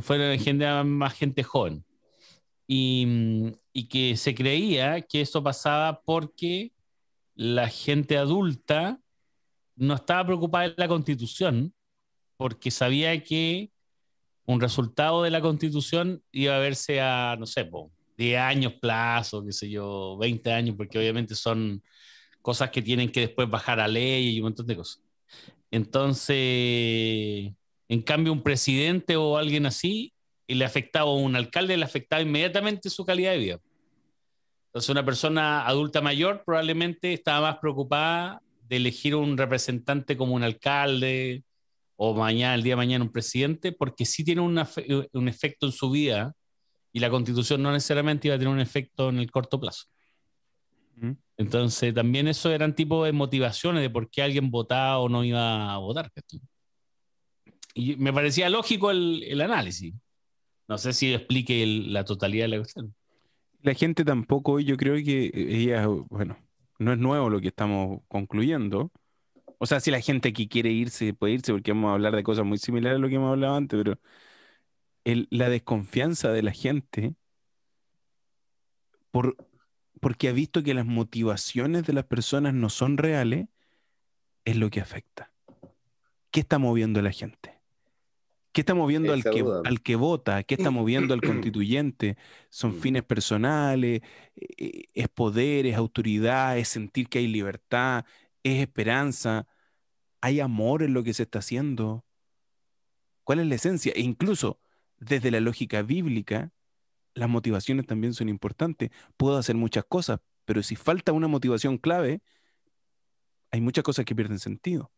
[0.03, 1.85] fue gente, más gente joven.
[2.66, 3.07] Y,
[3.79, 6.73] y que se creía que eso pasaba porque
[7.37, 9.01] la gente adulta
[9.77, 11.73] no estaba preocupada en la constitución,
[12.37, 13.71] porque sabía que
[14.47, 17.71] un resultado de la constitución iba a verse a, no sé,
[18.17, 21.81] 10 años plazo, qué sé yo, 20 años, porque obviamente son
[22.43, 25.05] cosas que tienen que después bajar a ley y un montón de cosas.
[25.71, 27.53] Entonces,
[27.88, 30.12] en cambio, un presidente o alguien así,
[30.49, 33.61] le afectaba, un alcalde le afectaba inmediatamente su calidad de vida.
[34.68, 40.42] Entonces, una persona adulta mayor probablemente estaba más preocupada de elegir un representante como un
[40.42, 41.42] alcalde
[41.96, 45.90] o mañana, el día de mañana, un presidente, porque sí tiene un efecto en su
[45.90, 46.35] vida
[46.92, 49.87] y la constitución no necesariamente iba a tener un efecto en el corto plazo.
[51.37, 55.72] Entonces, también eso eran tipo de motivaciones de por qué alguien votaba o no iba
[55.72, 56.11] a votar.
[57.74, 59.94] Y me parecía lógico el, el análisis.
[60.66, 62.94] No sé si explique la totalidad de la cuestión.
[63.62, 66.38] La gente tampoco, yo creo que ella, bueno,
[66.79, 68.92] no es nuevo lo que estamos concluyendo.
[69.59, 72.23] O sea, si la gente que quiere irse, puede irse, porque vamos a hablar de
[72.23, 73.99] cosas muy similares a lo que hemos hablado antes, pero
[75.05, 77.14] la desconfianza de la gente
[79.11, 79.37] por,
[80.01, 83.49] porque ha visto que las motivaciones de las personas no son reales,
[84.44, 85.33] es lo que afecta.
[86.31, 87.58] ¿Qué está moviendo la gente?
[88.59, 90.42] ¿Qué está moviendo al que, al que, vota?
[90.42, 91.21] ¿Qué está moviendo al
[91.53, 92.16] constituyente?
[92.49, 92.81] ¿Son mm.
[92.81, 94.03] fines personales?
[94.35, 95.64] Eh, ¿Es poder?
[95.64, 96.59] ¿Es autoridad?
[96.59, 98.05] ¿Es sentir que hay libertad?
[98.42, 99.47] ¿Es esperanza?
[100.21, 102.05] ¿Hay amor en lo que se está haciendo?
[103.23, 103.92] ¿Cuál es la esencia?
[103.94, 104.59] E incluso
[104.99, 106.51] desde la lógica bíblica,
[107.14, 108.90] las motivaciones también son importantes.
[109.16, 112.23] Puedo hacer muchas cosas, pero si falta una motivación clave,
[113.53, 114.90] hay muchas cosas que pierden sentido.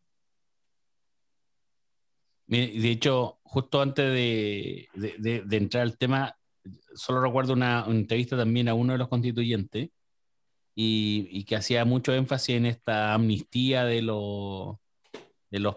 [2.51, 4.89] De hecho, justo antes de,
[5.51, 6.35] entrar al tema,
[6.93, 9.89] solo recuerdo una, entrevista también a uno de los constituyentes
[10.75, 14.77] y, que hacía mucho énfasis en esta amnistía de, los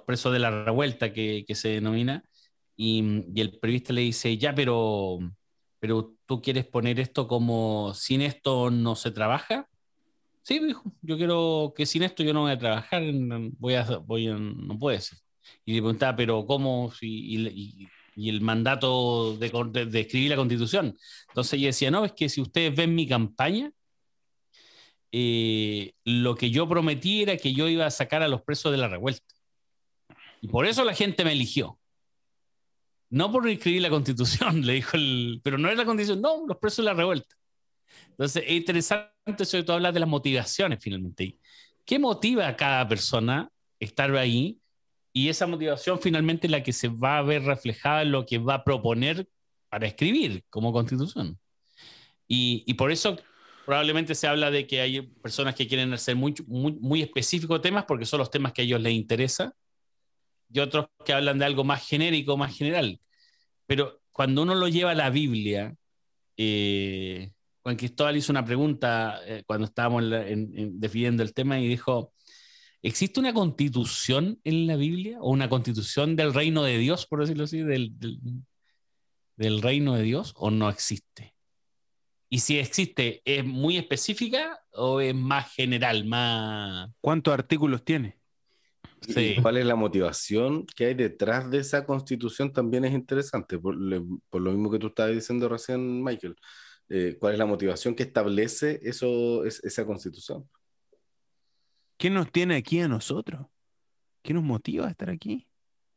[0.05, 2.25] presos de la revuelta que, se denomina.
[2.77, 3.05] Y,
[3.41, 5.21] el periodista le dice, ya, pero,
[5.79, 9.69] pero tú quieres poner esto como sin esto no se trabaja.
[10.43, 13.05] Sí, dijo, yo quiero que sin esto yo no voy a trabajar,
[13.59, 15.24] voy a, voy no puede ser.
[15.65, 16.93] Y le preguntaba, pero ¿cómo?
[17.01, 19.51] y, el mandato de,
[19.87, 20.97] de, escribir la constitución.
[21.29, 23.73] Entonces yo decía, no, es que si ustedes ven mi campaña,
[25.17, 28.79] eh, lo que yo prometí era que yo iba a sacar a los presos de
[28.79, 29.35] la revuelta.
[30.41, 31.79] Y por eso la gente me eligió.
[33.11, 35.41] No por escribir la constitución, le dijo el...
[35.45, 37.37] Pero no es la constitución, no, los presos de la revuelta.
[38.11, 41.39] Entonces es interesante sobre todo hablar de las motivaciones finalmente.
[41.85, 44.61] ¿Qué motiva a cada persona estar ahí?
[45.17, 48.39] Y esa motivación finalmente es la que se va a ver reflejada en lo que
[48.39, 49.29] va a proponer
[49.69, 51.39] para escribir como constitución.
[52.27, 53.17] Y, por eso
[53.65, 58.07] probablemente se habla de que hay personas que quieren hacer muy, muy, específicos temas porque
[58.07, 59.55] son los temas que a ellos les interesa
[60.53, 63.01] y otros que hablan de algo más genérico, más general.
[63.67, 65.77] Pero cuando uno lo lleva a la Biblia,
[66.37, 67.31] eh,
[67.63, 72.13] Juan Cristóbal hizo una pregunta eh, cuando estábamos definiendo el tema y dijo,
[72.85, 77.45] ¿Existe una constitución en la Biblia o una constitución del reino de Dios, por decirlo
[77.45, 77.95] así, del,
[79.37, 81.35] del, reino de Dios o no existe?
[82.29, 86.91] Y si existe, ¿es muy específica o es más general, más...
[87.01, 88.19] ¿Cuántos artículos tiene?
[89.01, 89.37] Sí.
[89.41, 92.53] ¿Cuál es la motivación que hay detrás de esa constitución?
[92.53, 96.37] También es interesante, por, lo mismo que tú estabas diciendo recién, Michael.
[96.91, 100.47] Eh, ¿Cuál es la motivación que establece eso, esa constitución?
[102.05, 103.47] ¿Qué nos tiene aquí a nosotros?
[104.23, 105.49] ¿Qué nos motiva a estar aquí?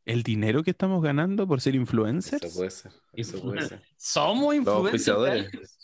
[0.06, 2.44] ¿El dinero que estamos ganando por ser influencers?
[2.44, 2.92] Eso puede ser.
[3.12, 3.82] Eso puede ser.
[3.98, 5.06] Somos influencers.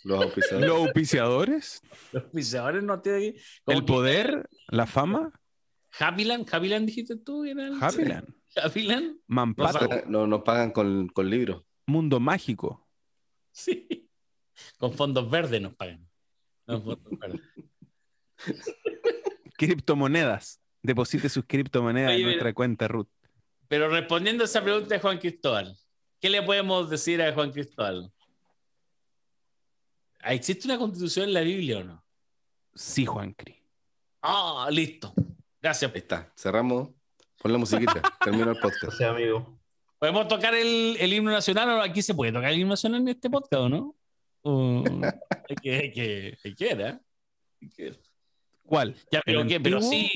[0.03, 0.65] Los auspiciadores.
[0.65, 1.83] Los auspiciadores.
[2.11, 3.35] Los auspiciadores no tienen.
[3.67, 4.49] ¿El poder?
[4.69, 5.31] ¿La fama?
[5.99, 7.45] Happyland, Happyland dijiste tú.
[7.83, 8.35] Happyland.
[8.57, 9.19] Happyland.
[9.27, 9.87] Mampato.
[10.07, 11.67] No, nos pagan con, con libros.
[11.85, 12.89] Mundo mágico.
[13.53, 14.09] Sí.
[14.79, 16.09] Con fondos verdes nos pagan.
[16.67, 17.43] No, fondos verdes
[19.57, 20.61] criptomonedas.
[20.83, 23.09] Deposite sus criptomonedas en nuestra cuenta, Ruth.
[23.69, 25.77] Pero respondiendo a esa pregunta de Juan Cristóbal,
[26.21, 28.13] ¿qué le podemos decir a Juan Cristóbal?
[30.23, 32.05] ¿Existe una constitución en la Biblia o no?
[32.75, 33.57] Sí, Juan Cri.
[34.23, 35.13] Ah, listo.
[35.61, 35.91] Gracias.
[35.93, 36.33] Ahí está.
[36.37, 36.91] Cerramos.
[37.41, 38.01] Pon la musiquita.
[38.25, 38.97] Termino el podcast.
[38.97, 39.59] Sí, amigo.
[39.99, 43.31] ¿Podemos tocar el, himno nacional o aquí se puede tocar el himno nacional en este
[43.31, 43.97] podcast o no?
[45.49, 46.99] hay que, hay que, hay que, ¿eh?
[47.63, 48.14] Hay que
[48.67, 48.97] ¿Cuál?
[49.25, 50.11] pero, pero sí.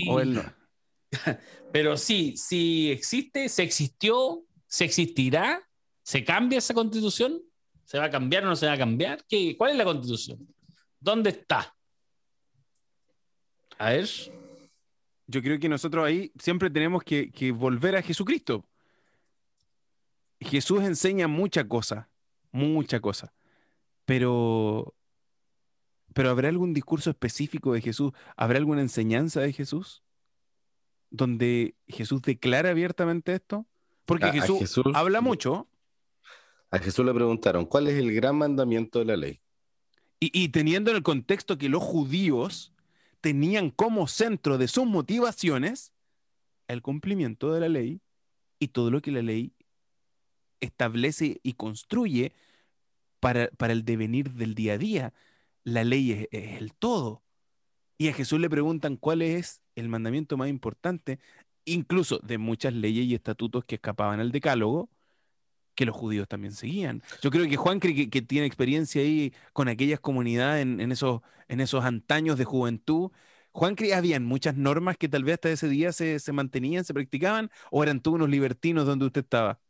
[1.72, 5.62] pero sí, sí existe, se existió, se existirá,
[6.02, 7.42] se cambia esa constitución,
[7.84, 9.24] se va a cambiar o no se va a cambiar.
[9.28, 10.46] ¿Qué, ¿Cuál es la constitución?
[11.00, 11.74] ¿Dónde está?
[13.78, 14.08] A ver.
[15.26, 18.66] Yo creo que nosotros ahí siempre tenemos que, que volver a Jesucristo.
[20.40, 22.10] Jesús enseña mucha cosa,
[22.50, 23.34] mucha cosa.
[24.04, 24.94] Pero
[26.18, 28.10] pero ¿habrá algún discurso específico de Jesús?
[28.36, 30.02] ¿Habrá alguna enseñanza de Jesús?
[31.10, 33.66] Donde Jesús declara abiertamente esto.
[34.04, 35.68] Porque Jesús, habla mucho.
[36.72, 39.40] A Jesús le preguntaron, ¿cuál es el gran mandamiento de la ley?
[40.18, 42.72] Y, teniendo en el contexto que los judíos
[43.20, 45.92] tenían como centro de sus motivaciones
[46.66, 48.00] el cumplimiento de la ley
[48.58, 49.52] y todo lo que la ley
[50.58, 52.32] establece y construye
[53.20, 55.14] para, para el devenir del día a día
[55.68, 57.22] la ley es, el todo.
[57.98, 61.18] Y a Jesús le preguntan cuál es el mandamiento más importante,
[61.64, 64.88] incluso de muchas leyes y estatutos que escapaban al decálogo,
[65.74, 67.02] que los judíos también seguían.
[67.22, 71.60] Yo creo que Juan cree que, tiene experiencia ahí con aquellas comunidades en, esos, en
[71.60, 73.10] esos antaños de juventud.
[73.52, 77.50] Juan cree habían muchas normas que tal vez hasta ese día se, mantenían, se practicaban,
[77.70, 79.60] o eran todos unos libertinos donde usted estaba.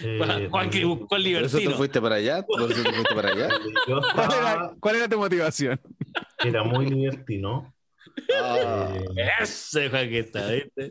[0.00, 1.50] Eh, Juan que buscó el libertino.
[1.50, 2.44] ¿Por eso fuiste para allá?
[2.46, 3.48] fuiste para allá?
[4.80, 5.80] ¿Cuál, era, tu motivación?
[6.44, 7.74] Era muy libertino.
[8.36, 8.94] Ah.
[9.40, 10.90] ese Juan que está, ¿viste?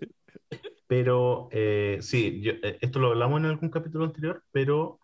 [0.88, 5.00] Pero eh, sí, eh, esto lo hablamos en algún capítulo anterior, pero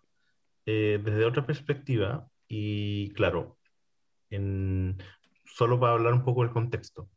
[0.66, 3.58] eh, desde otra perspectiva, y claro,
[4.30, 4.98] en,
[5.46, 7.10] solo para hablar un poco del contexto.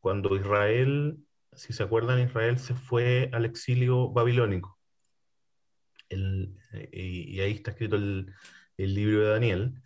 [0.00, 1.18] Cuando Israel,
[1.52, 4.77] si se acuerdan, Israel se fue al exilio babilónico.
[6.10, 8.32] Y, ahí está escrito el,
[8.76, 9.82] el, libro de Daniel.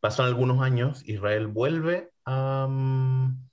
[0.00, 3.50] Pasan algunos años, Israel vuelve a, mm,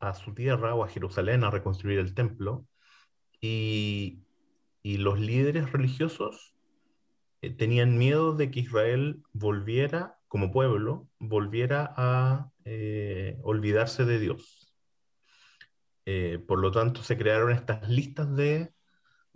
[0.00, 2.66] a su tierra o a Jerusalén a reconstruir el templo
[3.40, 4.24] y,
[4.82, 6.54] los líderes religiosos
[7.42, 14.74] eh, tenían miedo de que Israel volviera como pueblo, volviera a eh, olvidarse de Dios.
[16.06, 18.72] Eh, por lo tanto, se crearon estas listas de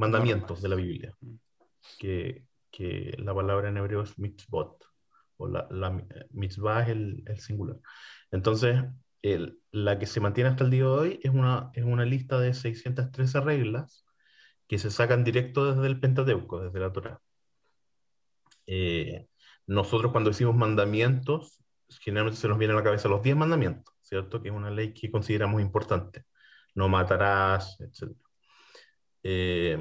[0.03, 1.17] mandamientos de la Biblia,
[1.99, 2.45] que,
[3.19, 4.85] la palabra en hebreo es mitzvot,
[5.37, 5.91] o la,
[6.31, 7.79] mitzvah es el, el singular.
[8.31, 8.85] Entonces,
[9.71, 12.55] la que se mantiene hasta el día de hoy es una, es una lista de
[12.55, 14.05] 613 reglas
[14.67, 17.21] que se sacan directo desde el Pentateuco, desde la Torah.
[18.67, 19.29] Eh,
[19.67, 21.63] nosotros cuando decimos mandamientos,
[22.01, 24.43] generalmente se nos viene a la cabeza los 10 mandamientos, ¿cierto?
[24.43, 26.25] Que es una ley que consideramos importante.
[26.75, 28.17] No matarás, etc.
[29.23, 29.79] Eh,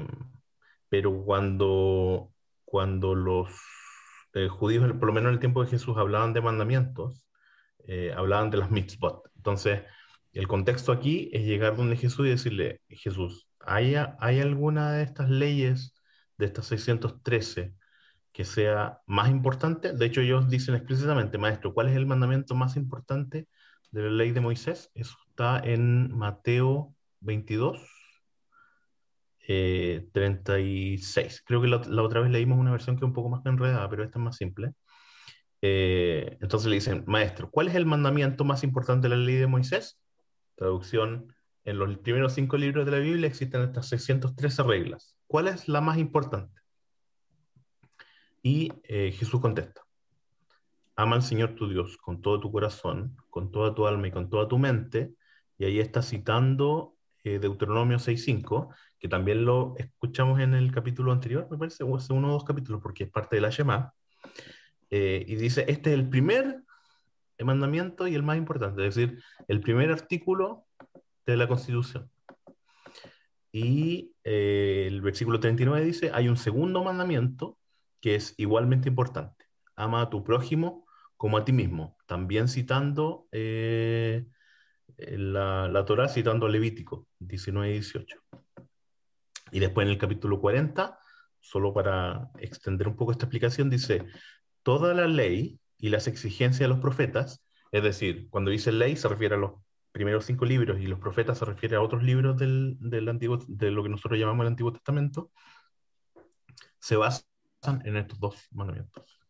[0.88, 2.32] pero cuando,
[2.64, 3.50] cuando los
[4.34, 7.24] eh, judíos, por lo menos en el tiempo de Jesús, hablaban de mandamientos,
[8.16, 9.28] hablaban de las mitzvot.
[9.36, 9.82] Entonces,
[10.32, 15.28] el contexto aquí es llegar donde Jesús y decirle, Jesús, ¿hay, ¿hay alguna de estas
[15.30, 15.94] leyes,
[16.38, 17.74] de estas 613,
[18.32, 19.92] que sea más importante?
[19.92, 23.48] De hecho, ellos dicen explícitamente, maestro, ¿cuál es el mandamiento más importante
[23.90, 24.90] de la ley de Moisés?
[24.94, 27.78] Eso está en Mateo 22,
[29.46, 31.36] 36.
[31.38, 33.44] Eh, Creo que la, la, otra vez leímos una versión que es un poco más
[33.46, 34.72] enredada, pero esta es más simple.
[35.64, 39.46] Eh, entonces le dicen, maestro, ¿cuál es el mandamiento más importante de la ley de
[39.46, 40.00] Moisés?
[40.56, 41.32] Traducción,
[41.64, 45.16] en los primeros cinco libros de la Biblia existen estas 613 reglas.
[45.28, 46.60] ¿Cuál es la más importante?
[48.42, 49.82] Y eh, Jesús contesta,
[50.96, 54.28] ama al Señor tu Dios con todo tu corazón, con toda tu alma y con
[54.28, 55.14] toda tu mente.
[55.58, 61.48] Y ahí está citando eh, Deuteronomio 6.5, que también lo escuchamos en el capítulo anterior,
[61.50, 63.92] me parece, o hace uno o dos capítulos, porque es parte de la Shema.
[64.90, 66.62] Eh, y dice, este es el primer
[67.44, 70.66] mandamiento y el más importante, es decir, el primer artículo
[71.26, 72.12] de la Constitución.
[73.50, 77.58] Y eh, el versículo 39 dice, hay un segundo mandamiento
[78.00, 79.46] que es igualmente importante.
[79.74, 80.86] Ama a tu prójimo
[81.16, 81.98] como a ti mismo.
[82.06, 84.26] También citando eh,
[84.96, 88.22] la, la Torah, citando Levítico 19 y 18.
[89.52, 90.98] Y después en el capítulo 40,
[91.38, 94.06] solo para extender un poco esta explicación, dice,
[94.64, 99.08] toda la ley y las exigencias de los profetas, es decir, cuando dice ley se
[99.08, 99.52] refiere a los
[99.92, 103.70] primeros cinco libros y los profetas se refiere a otros libros del, del Antiguo, de
[103.70, 105.30] lo que nosotros llamamos el Antiguo Testamento,
[106.78, 107.22] se basan
[107.84, 109.22] en estos dos mandamientos.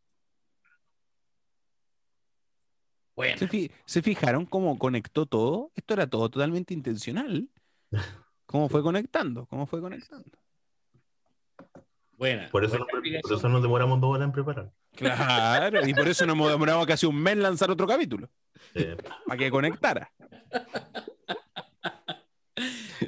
[3.15, 3.37] Bueno.
[3.85, 5.71] ¿Se, fijaron cómo conectó todo?
[5.75, 7.49] Esto era todo totalmente intencional.
[8.53, 9.47] ¿Cómo fue conectando?
[9.47, 10.31] ¿Cómo fue conectando?
[12.53, 12.79] por, eso
[13.23, 14.71] por eso nos demoramos dos horas en preparar.
[14.95, 18.29] Claro, y por eso nos demoramos casi un mes en lanzar otro capítulo.
[19.27, 20.13] Para que conectara.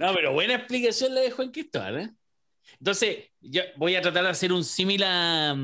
[0.01, 2.01] No, pero buena explicación la de Juan Cristóbal.
[2.01, 2.11] ¿eh?
[2.79, 5.57] Entonces, yo voy a tratar de hacer un similar,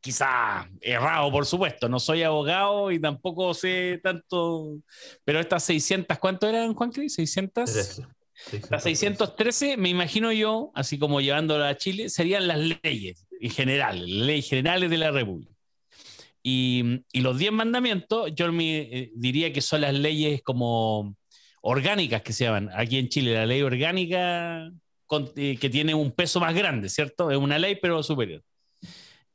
[0.00, 1.88] quizá errado, por supuesto.
[1.88, 4.76] No soy abogado y tampoco sé tanto.
[5.24, 7.14] Pero estas 600, ¿cuánto eran, Juan Cris?
[7.14, 8.02] 600.
[8.70, 14.00] Las 613, me imagino yo, así como llevándola a Chile, serían las leyes en general,
[14.00, 15.52] las leyes generales de la República.
[16.42, 21.14] Y, los 10 mandamientos, yo me, eh, diría que son las leyes como
[21.62, 22.70] orgánicas que se llaman.
[22.74, 24.70] Aquí en Chile, la ley orgánica
[25.36, 27.30] eh, que tiene un peso más grande, ¿cierto?
[27.30, 28.42] Es una ley, pero superior.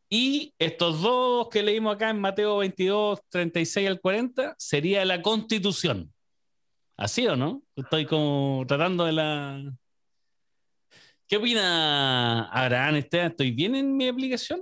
[0.10, 6.14] Y estos dos que leímos acá en Mateo 22, 36 al 40, sería la constitución.
[6.98, 7.62] ¿Así o no?
[7.76, 9.62] Estoy como tratando de la.
[11.28, 13.28] ¿Qué opina Abraham Esteban?
[13.28, 14.62] ¿Estoy bien en mi aplicación?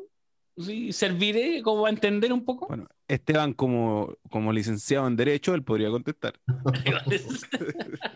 [0.58, 0.92] ¿Sí?
[0.94, 2.68] ¿Serviré como a entender un poco?
[2.68, 6.40] Bueno, Esteban, como, como licenciado en Derecho, él podría contestar.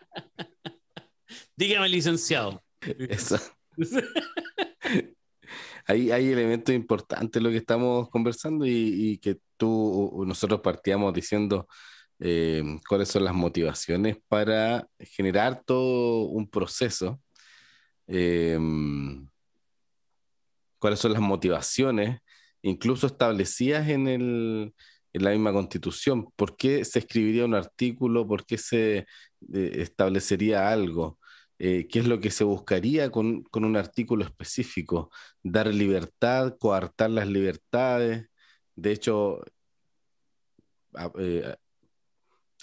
[1.55, 2.63] Dígame, licenciado.
[5.86, 11.68] hay, hay elementos importantes en lo que estamos conversando y, que tú, nosotros partíamos diciendo
[12.20, 17.22] eh, cuáles son las motivaciones para generar todo un proceso.
[18.07, 18.57] Eh,
[20.80, 22.20] cuáles son las motivaciones,
[22.61, 24.74] incluso establecidas en, el,
[25.13, 26.32] en la misma constitución.
[26.36, 28.28] ¿Por qué se escribiría un artículo?
[28.28, 29.05] ¿Por qué se eh,
[29.74, 31.20] establecería algo?
[31.59, 35.09] ¿Qué es lo que se buscaría con, con, un artículo específico?
[35.41, 38.28] Dar libertad, coartar las libertades.
[38.76, 39.41] De hecho,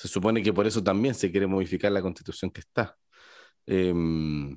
[0.05, 2.95] se supone que por eso también se quiere modificar la constitución que está.
[3.65, 4.55] Em,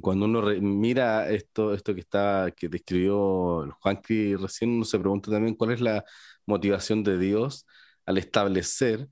[0.00, 5.56] cuando uno mira esto, esto que está, que describió Juanqui recién, uno se pregunta también
[5.56, 6.04] cuál es la
[6.46, 7.66] motivación de Dios
[8.06, 9.08] al establecer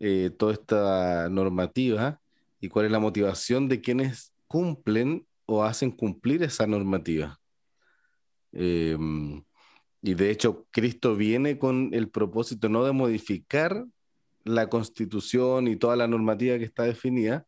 [0.00, 2.22] eh, toda esta normativa
[2.58, 7.38] y cuál es la motivación de quienes cumplen o hacen cumplir esa normativa.
[8.52, 9.44] Em,
[10.00, 13.84] y de hecho, Cristo viene con el propósito no de modificar
[14.44, 17.46] la constitución y toda la normativa que está definida,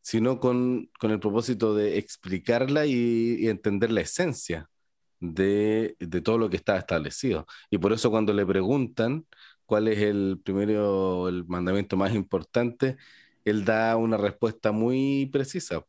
[0.00, 4.68] sino con, el propósito de explicarla y, entender la esencia
[5.20, 7.46] de, todo lo que está establecido.
[7.70, 9.26] Y por eso cuando le preguntan
[9.66, 12.96] cuál es el primero, el mandamiento más importante,
[13.44, 15.84] él da una respuesta muy precisa.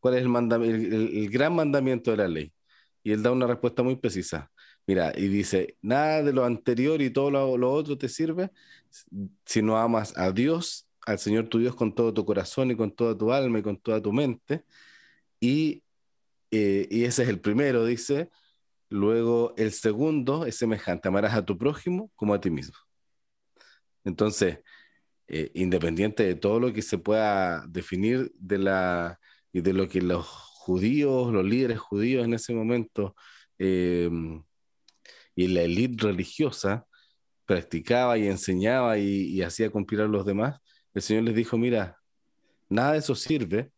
[0.00, 2.52] ¿Cuál es el, el, gran mandamiento de la ley?
[3.02, 4.50] Y él da una respuesta muy precisa.
[4.90, 8.50] Mira, y dice, nada de lo anterior y todo lo, otro te sirve
[9.46, 12.90] si no amas a Dios al Señor tu Dios con todo tu corazón y con
[12.90, 14.64] toda tu alma y con toda tu mente.
[15.38, 15.84] Y,
[16.50, 18.30] eh, y ese es el primero, dice.
[18.88, 22.76] Luego el segundo es semejante, amarás a tu prójimo como a ti mismo.
[24.02, 24.58] Entonces,
[25.28, 29.20] eh, independiente de todo lo que se pueda definir de la
[29.52, 33.14] y de lo que los judíos, los líderes judíos en ese momento
[33.56, 34.10] eh,
[35.34, 36.86] y la élite religiosa
[37.46, 40.60] practicaba y enseñaba y, hacía cumplir a los demás,
[40.94, 41.98] el Señor les dijo, mira,
[42.68, 43.72] nada de eso sirve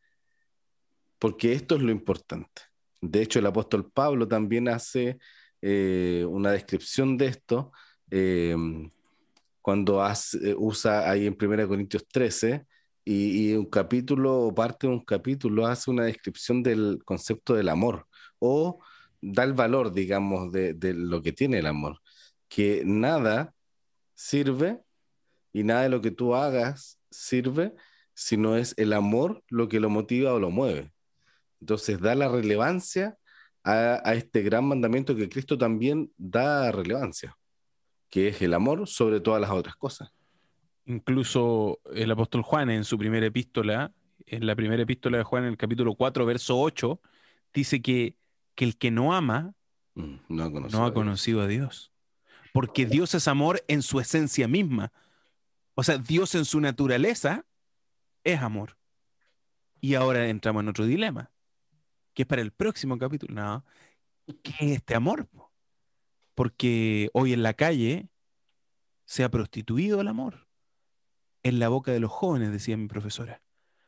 [1.18, 2.62] porque esto es lo importante.
[3.00, 5.18] De hecho, el apóstol Pablo también hace
[5.61, 7.72] eh, una descripción de esto
[8.11, 8.57] eh,
[9.62, 12.66] cuando hace, usa ahí en 1 Corintios 13
[13.05, 18.07] y, un capítulo parte de un capítulo hace una descripción del concepto del amor
[18.38, 18.80] o
[19.22, 22.00] da el valor, digamos, de, de lo que tiene el amor,
[22.48, 23.54] que nada
[24.14, 24.82] sirve
[25.52, 27.74] y nada de lo que tú hagas sirve
[28.14, 30.92] si no es el amor lo que lo motiva o lo mueve.
[31.60, 33.16] Entonces da la relevancia
[33.64, 37.36] a, este gran mandamiento que Cristo también da relevancia,
[38.10, 40.12] que es el amor sobre todas las otras cosas.
[40.84, 43.92] Incluso el apóstol Juan en su primera epístola,
[44.26, 47.00] en la primera epístola de Juan en el capítulo 4, verso 8,
[47.54, 48.16] dice que,
[48.55, 49.55] que el que no ama
[49.94, 51.92] mm, no ha conocido a Dios.
[52.53, 54.92] Porque Dios es amor en su esencia misma.
[55.74, 57.46] O sea, Dios en su naturaleza
[58.24, 58.76] es amor.
[59.80, 61.32] Y ahora entramos en otro dilema,
[62.14, 63.34] que es para el próximo capítulo.
[63.34, 63.64] No,
[64.42, 65.28] ¿qué es este amor?
[66.34, 68.09] Porque hoy en la calle
[69.05, 70.46] se ha prostituido el amor.
[71.42, 73.42] En la boca de los jóvenes, decía mi profesora.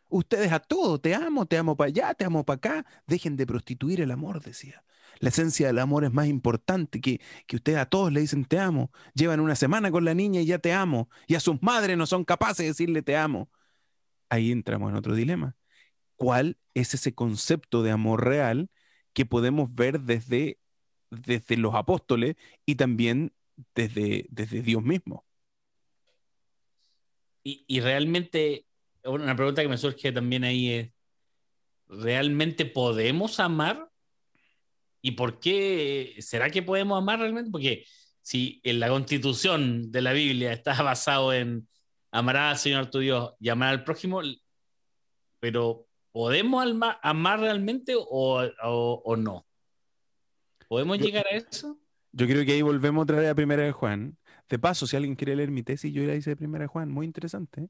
[0.09, 2.87] Ustedes a todo, te amo, te amo para allá, te amo para acá.
[3.07, 4.85] Dejen de prostituir el amor, decía.
[5.21, 8.59] La esencia del amor es más importante que, que ustedes a todos le dicen te
[8.59, 8.91] amo.
[9.15, 11.09] Llevan una semana con la niña y ya te amo.
[11.27, 13.51] Y a sus madres no son capaces de decirle te amo.
[14.29, 15.57] Ahí entramos en otro dilema.
[16.17, 18.71] ¿Cuál es ese concepto de amor real
[19.13, 20.59] que podemos ver desde,
[21.11, 22.37] desde los apóstoles
[22.67, 23.33] y también
[23.75, 25.25] desde, desde Dios mismo?
[27.43, 28.67] Y, y realmente,
[29.05, 30.91] una pregunta que me surge también ahí es,
[31.89, 33.89] ¿realmente podemos amar
[35.05, 36.15] ¿Y por qué?
[36.21, 37.51] ¿Será que podemos amar realmente?
[37.51, 37.85] Porque
[38.23, 41.69] si en la constitución de la Biblia está basado en
[42.11, 44.23] amar al Señor tu Dios y amar al prójimo,
[45.41, 46.65] pero ¿podemos
[47.03, 49.47] amar realmente o, no?
[50.69, 51.79] ¿Podemos llegar a eso?
[52.13, 54.17] Yo creo que ahí volvemos otra vez a Primera de Juan.
[54.49, 56.91] De paso, si alguien quiere leer mi tesis, yo la hice de Primera de Juan,
[56.91, 57.65] muy interesante.
[57.65, 57.69] ¿eh?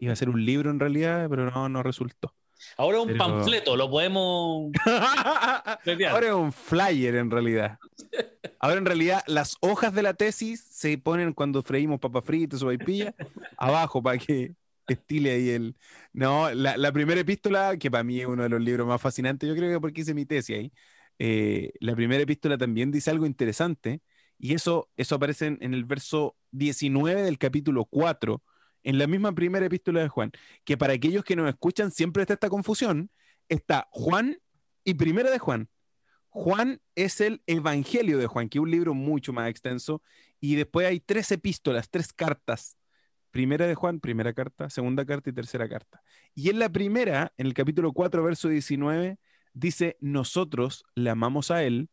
[0.00, 2.34] Iba a ser un libro en realidad, pero no, no resultó.
[2.76, 4.72] Ahora un panfleto, lo podemos.
[6.10, 7.78] Ahora es un flyer en realidad.
[8.58, 12.66] Ahora en realidad las hojas de la tesis se ponen cuando freímos papas fritas o
[12.66, 13.14] vaipilla
[13.56, 14.54] abajo para que
[14.86, 15.76] estile ahí el.
[16.12, 19.54] No, la, primera epístola, que para mí es uno de los libros más fascinantes, yo
[19.54, 20.72] creo que porque hice mi tesis ahí.
[21.18, 24.00] Eh, la primera epístola también dice algo interesante
[24.36, 28.42] y eso, eso aparece en, en el verso 19 del capítulo 4
[28.84, 30.30] en la misma primera epístola de Juan,
[30.64, 33.10] que para aquellos que nos escuchan siempre está esta confusión,
[33.48, 34.38] está Juan
[34.84, 35.68] y primera de Juan.
[36.28, 40.02] Juan es el Evangelio de Juan, que es un libro mucho más extenso,
[40.40, 42.76] y después hay tres epístolas, tres cartas.
[43.30, 46.02] Primera de Juan, primera carta, segunda carta y tercera carta.
[46.34, 49.18] Y en la primera, en el capítulo 4, verso 19,
[49.54, 51.88] dice, nosotros le amamos a Él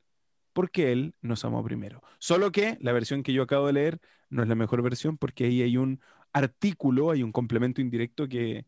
[0.54, 2.02] porque Él nos amó primero.
[2.20, 5.46] Solo que la versión que yo acabo de leer no es la mejor versión porque
[5.46, 6.02] ahí hay un
[6.34, 8.66] artículo, hay un complemento indirecto que,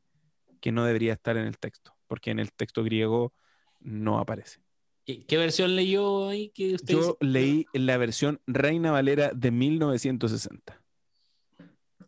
[0.59, 3.33] que no debería estar en el texto, porque en el texto griego
[3.79, 4.59] no aparece.
[5.05, 6.49] ¿Qué, versión leyó ahí?
[6.49, 10.81] Que usted yo leí la versión Reina Valera de 1960.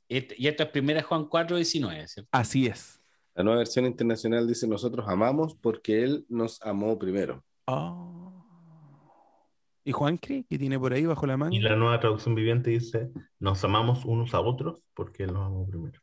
[0.08, 2.30] Y esta es primera Juan 4, 19, ¿cierto?
[2.32, 3.02] Así es.
[3.34, 7.44] La nueva versión internacional dice, nosotros amamos porque Él nos amó primero.
[7.66, 8.45] Oh.
[9.88, 11.54] ¿Y Juan cree que tiene por ahí bajo la mano?
[11.54, 15.68] Y la nueva traducción viviente dice, nos amamos unos a otros porque Él nos amó
[15.68, 16.02] primero.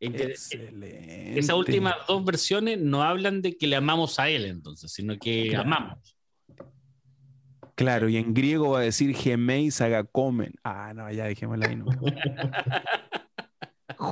[0.00, 1.38] Excelente.
[1.38, 5.54] Esas últimas dos versiones no hablan de que le amamos a Él entonces, sino que
[5.54, 6.16] amamos.
[7.74, 10.54] Claro, y en griego va a decir gemeis agacomen.
[10.64, 11.76] Ah, no, ya dejémosla ahí.
[11.76, 11.86] No.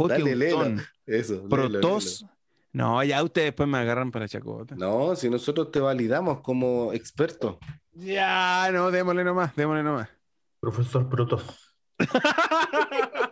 [0.08, 1.48] Dale, Eso.
[1.48, 2.26] Protos.
[2.72, 4.76] No, ya ustedes después me agarran para chacota.
[4.76, 7.58] No, si nosotros te validamos como experto.
[7.92, 10.08] Ya, no, démosle nomás, démosle nomás.
[10.60, 11.76] Profesor Protos.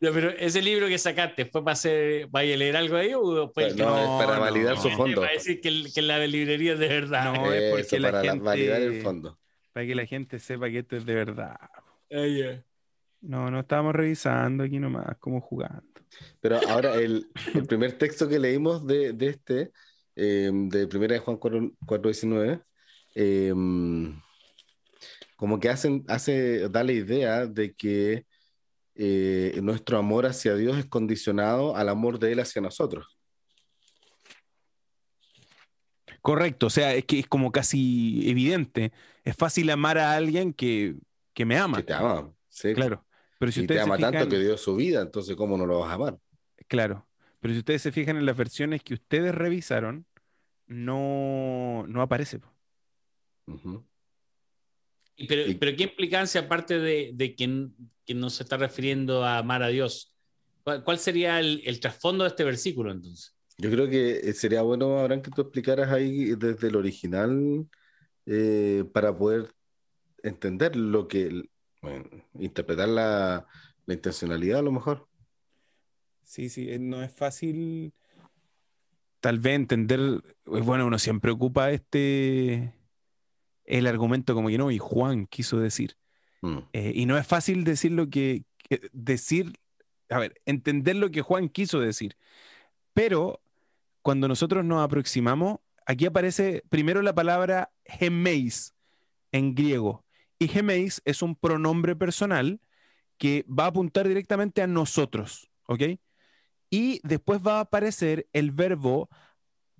[0.00, 3.52] No, pero ese libro que sacaste, ¿fue para hacer, vaya a leer algo ahí o
[3.52, 5.22] pues no, para validar su fondo?
[5.22, 7.34] Para decir que, que, la librería es de verdad.
[7.34, 9.38] No, es porque la para gente, validar el fondo.
[9.72, 11.56] Para que la gente sepa que esto es de verdad.
[12.12, 12.62] Ah,
[13.22, 15.82] no, no estábamos revisando aquí nomás, como jugando.
[16.40, 19.72] Pero ahora el, el primer texto que leímos de, de este,
[20.20, 22.64] eh, de primera de Juan 4.19,
[23.14, 23.54] eh,
[25.36, 28.26] como que hacen, hace, da la idea de que
[28.96, 33.16] eh, nuestro amor hacia Dios es condicionado al amor de Él hacia nosotros.
[36.20, 38.90] Correcto, o sea, es que es como casi evidente.
[39.22, 40.96] Es fácil amar a alguien que,
[41.32, 41.76] que me ama.
[41.76, 42.74] Que te ama, sí.
[42.74, 43.06] Claro.
[43.38, 45.92] Pero si y te ama tanto que dio su vida, entonces ¿cómo no lo vas
[45.92, 46.18] a amar?
[46.66, 47.08] Claro.
[47.40, 50.06] Pero si ustedes se fijan en las versiones que ustedes revisaron,
[50.68, 52.40] no, no aparece.
[55.28, 57.68] pero, pero, ¿qué implicancia, aparte de, de que,
[58.04, 60.14] que, no se está refiriendo a amar a Dios?
[60.62, 63.34] ¿Cuál, sería el, el, trasfondo de este versículo entonces?
[63.56, 67.66] Yo creo que eh, sería bueno, Abraham, que tú explicaras ahí desde el original
[68.26, 69.50] eh, para poder
[70.22, 71.48] entender lo que,
[71.80, 72.04] bueno,
[72.34, 73.46] interpretar la,
[73.86, 75.08] la intencionalidad a lo mejor.
[76.22, 77.94] Sí, sí, eh, no es fácil
[79.20, 82.72] tal vez entender, bueno, uno siempre ocupa este,
[83.64, 85.96] el argumento como que no, y Juan quiso decir.
[86.42, 86.58] Mm.
[86.72, 89.52] Eh, y no es fácil decir lo que, que, decir,
[90.08, 92.16] a ver, entender lo que Juan quiso decir.
[92.94, 93.40] Pero
[94.02, 98.74] cuando nosotros nos aproximamos, aquí aparece primero la palabra gemeis
[99.32, 100.04] en griego.
[100.38, 102.60] Y gemeis es un pronombre personal
[103.18, 105.82] que va a apuntar directamente a nosotros, ¿ok?
[106.70, 109.08] Y después va a aparecer el verbo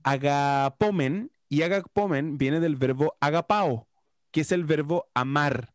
[0.02, 3.88] agapomen, y agapomen viene del verbo agapao,
[4.30, 5.74] que es el verbo amar.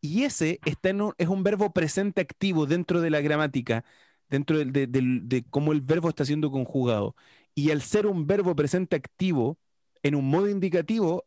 [0.00, 3.84] Y ese está en es un verbo presente activo dentro de la gramática,
[4.28, 7.14] dentro de, de, de, de, cómo el verbo está siendo conjugado.
[7.54, 9.58] Y al ser un verbo presente activo
[10.02, 11.26] en un modo indicativo,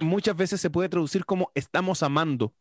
[0.00, 2.54] muchas veces se puede traducir como estamos amando.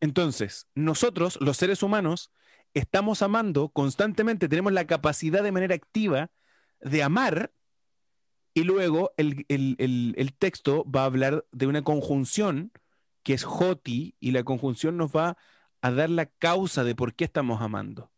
[0.00, 2.30] Entonces, nosotros, los seres humanos,
[2.74, 6.30] estamos amando constantemente, tenemos la capacidad de manera activa
[6.80, 7.52] de amar,
[8.52, 12.70] y luego el, el, el, texto va a hablar de una conjunción
[13.22, 15.36] que es joti, y la conjunción nos va
[15.80, 18.10] a dar la causa de por qué estamos amando.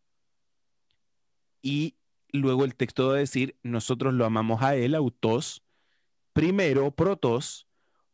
[1.61, 1.95] Y
[2.31, 5.63] luego el texto va a decir, nosotros lo amamos a él, autos,
[6.33, 7.67] primero, protos,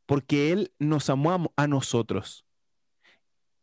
[0.05, 2.45] porque él nos amó a nosotros.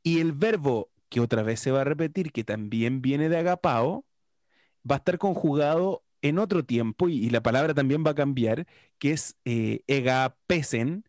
[0.02, 4.06] Y el verbo que otra vez se va a repetir, que también viene de agapao,
[4.90, 8.66] va a estar conjugado en otro tiempo y, la palabra también va a cambiar,
[8.98, 11.04] que es eh, egapesen,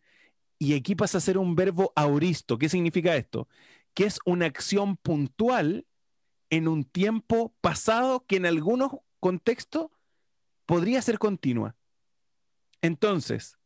[0.58, 2.58] y aquí pasa a ser un verbo auristo.
[2.58, 3.48] ¿Qué significa esto?
[3.94, 5.86] Que es una acción puntual
[6.50, 9.86] en un tiempo pasado que en algunos contextos
[10.66, 11.76] podría ser continua.
[12.80, 13.58] Entonces,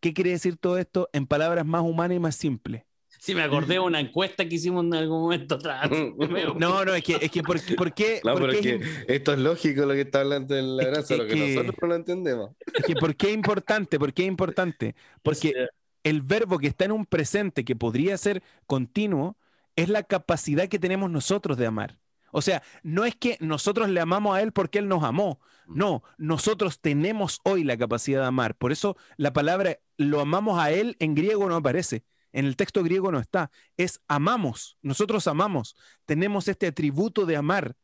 [0.00, 2.84] ¿qué quiere decir todo esto en palabras más humanas y más simples?
[3.20, 5.90] Sí, me acordé de una encuesta que hicimos en algún momento atrás.
[6.56, 8.20] No, no, es que, es que ¿por, por qué?
[8.24, 10.84] No, por pero qué es que esto es lógico lo que está hablando en la
[10.84, 12.50] grasa, lo que, que- nosotros no lo entendemos.
[12.74, 13.98] Es que ¿por qué es importante?
[13.98, 14.94] ¿Por qué es importante?
[15.22, 15.54] Porque
[16.02, 19.36] el verbo que está en un presente que podría ser continuo
[19.76, 21.98] es la capacidad que tenemos nosotros de amar.
[22.32, 25.40] O sea, no es que nosotros le amamos a Él porque Él nos amó.
[25.66, 25.76] Mm.
[25.78, 28.56] No, nosotros tenemos hoy la capacidad de amar.
[28.56, 32.04] Por eso la palabra lo amamos a Él en griego no aparece.
[32.32, 33.50] En el texto griego no está.
[33.76, 34.78] Es amamos.
[34.82, 35.76] Nosotros amamos.
[36.06, 37.76] Tenemos este atributo de amar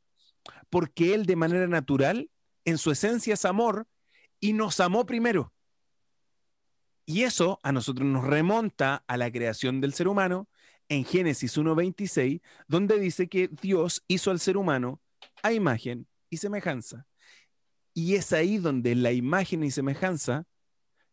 [0.71, 2.31] porque Él de manera natural,
[2.65, 3.87] en su esencia es amor
[4.41, 5.53] y nos amó primero.
[7.05, 10.49] Y eso a nosotros nos remonta a la creación del ser humano
[10.89, 15.01] en Génesis 1.26, donde dice que Dios hizo al ser humano
[15.43, 17.07] a imagen y semejanza.
[17.95, 20.47] Y es ahí donde la imagen y semejanza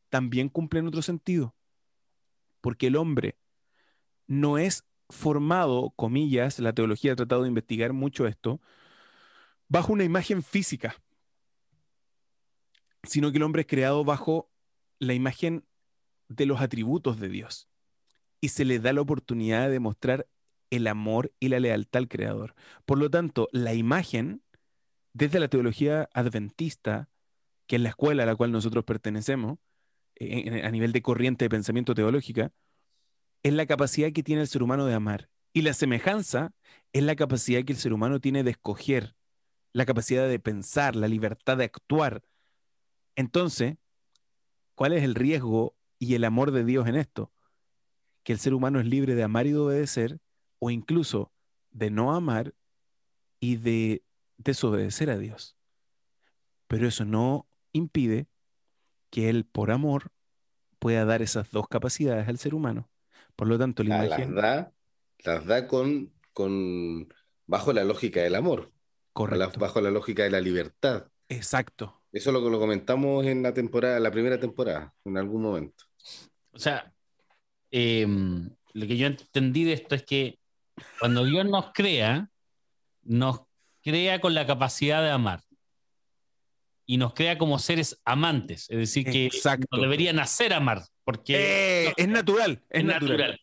[0.10, 1.56] también cumplen otro sentido.
[2.64, 3.38] Porque el hombre
[4.26, 8.62] no es formado, comillas, la teología ha tratado de investigar mucho esto,
[9.68, 10.96] bajo una imagen física,
[13.04, 14.50] sino que el hombre es creado bajo
[15.00, 15.66] la imagen
[16.30, 17.68] de los atributos de Dios
[18.40, 20.28] y se le da la oportunidad de demostrar
[20.70, 22.56] el amor y la lealtad al Creador.
[22.86, 24.42] Por lo tanto, la imagen,
[25.12, 27.10] desde la teología adventista,
[27.68, 29.60] que es la escuela a la cual nosotros pertenecemos,
[30.20, 32.52] a nivel de corriente de pensamiento teológica,
[33.44, 35.30] es la capacidad que tiene el ser humano de amar.
[35.54, 36.54] Y la semejanza
[36.94, 39.16] es la capacidad que el ser humano tiene de escoger,
[39.74, 42.24] la capacidad de pensar, la libertad de actuar.
[43.16, 43.76] Entonces,
[44.76, 47.34] ¿cuál es el riesgo y el amor de Dios en esto?
[48.24, 50.20] que el ser humano es libre de amar y de obedecer,
[50.60, 51.32] o incluso
[51.72, 52.56] de no amar
[53.40, 54.04] y de
[54.38, 55.58] desobedecer a Dios.
[56.68, 58.28] Pero eso no impide
[59.14, 60.12] que Él, por amor,
[60.80, 62.90] pueda dar esas dos capacidades al ser humano.
[63.36, 64.34] Por lo tanto, la imagen...
[64.34, 64.74] Las da,
[65.20, 67.14] las da con, con,
[67.46, 68.72] bajo la lógica del amor.
[69.14, 69.60] Correcto.
[69.60, 71.08] bajo la lógica de la libertad.
[71.30, 72.02] Exacto.
[72.12, 75.84] Eso lo, lo comentamos en la temporada, la primera temporada, en algún momento.
[76.52, 76.92] O sea,
[77.76, 80.38] Em, lo que yo entendí de esto es que
[81.00, 82.30] cuando Dios nos crea,
[83.02, 83.42] nos
[83.82, 85.42] crea con la capacidad de amar.
[86.86, 89.30] Y nos crea como seres amantes, es decir, que
[89.72, 93.40] no deberían hacer amar, porque eh, es natural, es, natural.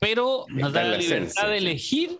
[0.00, 2.18] Pero nos da la, libertad de elegir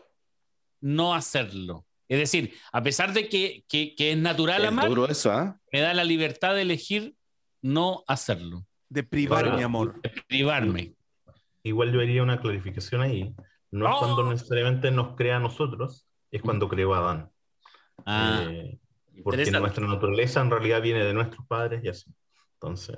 [0.80, 1.86] no hacerlo.
[2.08, 4.90] Es decir, a pesar de que, es natural amar,
[5.26, 5.58] ¿ah?
[5.72, 7.14] me da la libertad de elegir
[7.62, 8.64] no hacerlo.
[8.88, 10.00] De privar mi amor.
[10.02, 10.94] De privarme
[11.62, 13.34] igual yo haría una clarificación ahí.
[13.70, 17.30] No es cuando necesariamente nos crea a nosotros, es cuando creó a Adán.
[18.04, 18.78] Ah, eh,
[19.22, 22.10] porque nuestra naturaleza en realidad viene de nuestros padres y así.
[22.54, 22.96] Entonces.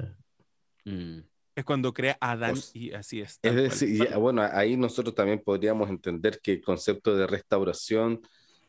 [0.84, 1.20] Mm.
[1.54, 3.38] Es cuando crea a Adán pues, y así es.
[3.42, 8.22] Es decir, bueno, ahí nosotros también podríamos entender que el concepto de restauración,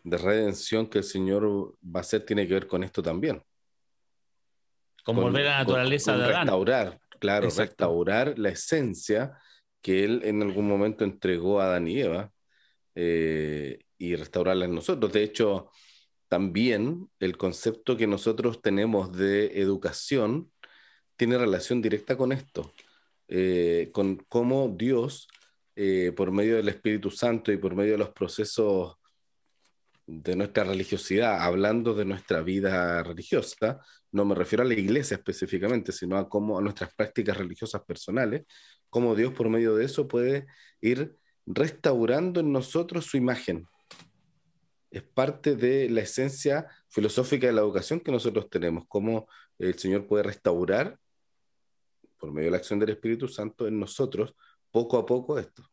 [0.04, 3.42] de redención que el Señor va a hacer tiene que ver con esto también.
[5.06, 6.42] Con, volver a la naturaleza de Adán.
[6.42, 9.38] Restaurar, claro, restaurar la esencia
[9.82, 12.32] que él en algún momento entregó a Adán y Eva
[12.96, 15.12] eh, y restaurarla en nosotros.
[15.12, 15.72] De hecho,
[16.34, 20.52] también el concepto que nosotros tenemos de educación
[21.16, 22.74] tiene relación directa con esto,
[23.28, 25.28] eh, con cómo Dios,
[25.76, 28.96] eh, por medio del Espíritu Santo y por medio de los procesos
[30.08, 33.80] de nuestra religiosidad, hablando de nuestra vida religiosa,
[34.12, 38.48] no me refiero a la iglesia específicamente, sino a cómo a nuestras prácticas religiosas personales,
[38.90, 40.48] cómo Dios por medio de eso puede
[40.82, 41.16] ir
[41.46, 43.68] restaurando en nosotros su imagen.
[44.94, 49.28] Es parte de la esencia filosófica de la educación que nosotros tenemos, cómo
[49.58, 51.00] el Señor puede restaurar
[52.18, 54.36] por medio de la acción del Espíritu Santo en nosotros
[54.72, 55.64] poco a poco esto.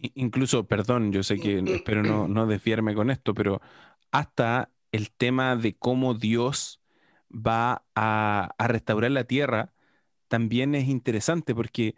[0.00, 3.60] Incluso, perdón, yo sé que espero no, no desviarme con esto, pero
[4.10, 6.80] hasta el tema de cómo Dios
[7.30, 9.74] va a, a restaurar la tierra
[10.28, 11.96] también es interesante porque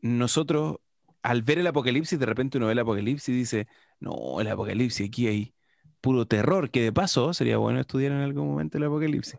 [0.00, 0.78] nosotros,
[1.26, 3.66] al ver el apocalipsis, de repente uno ve el apocalipsis y dice,
[3.98, 5.54] no, el apocalipsis, aquí hay
[6.00, 9.36] puro terror, que de paso sería bueno estudiar en algún momento el apocalipsis.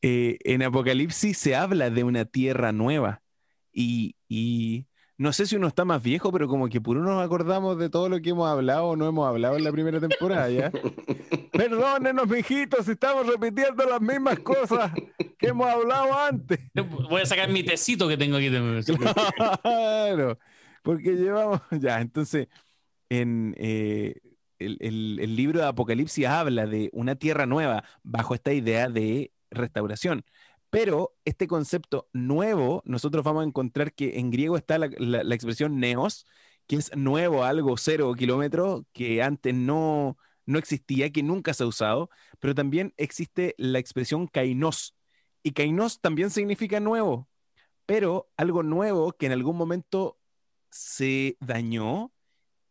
[0.00, 3.20] Eh, en Apocalipsis se habla de una tierra nueva
[3.72, 4.86] y, y
[5.18, 8.08] no sé si uno está más viejo, pero como que puro nos acordamos de todo
[8.08, 10.70] lo que hemos hablado o no hemos hablado en la primera temporada, ¿ya?
[11.52, 14.92] Perdónenos, mijitos, estamos repitiendo las mismas cosas
[15.36, 16.60] que hemos hablado antes.
[17.10, 18.48] Voy a sacar mi tecito que tengo aquí.
[19.62, 20.38] Claro,
[20.82, 22.48] porque llevamos, ya, entonces,
[23.08, 24.20] en eh,
[24.58, 30.24] el, libro de Apocalipsis habla de una tierra nueva bajo esta idea de restauración.
[30.70, 36.26] Pero este concepto nuevo, nosotros vamos a encontrar que en griego está la, expresión neos,
[36.66, 41.66] que es nuevo, algo cero kilómetros, que antes no, no existía, que nunca se ha
[41.66, 44.94] usado, pero también existe la expresión kainos.
[45.42, 47.28] Y kainos también significa nuevo,
[47.86, 50.17] pero algo nuevo que en algún momento
[50.70, 52.12] se dañó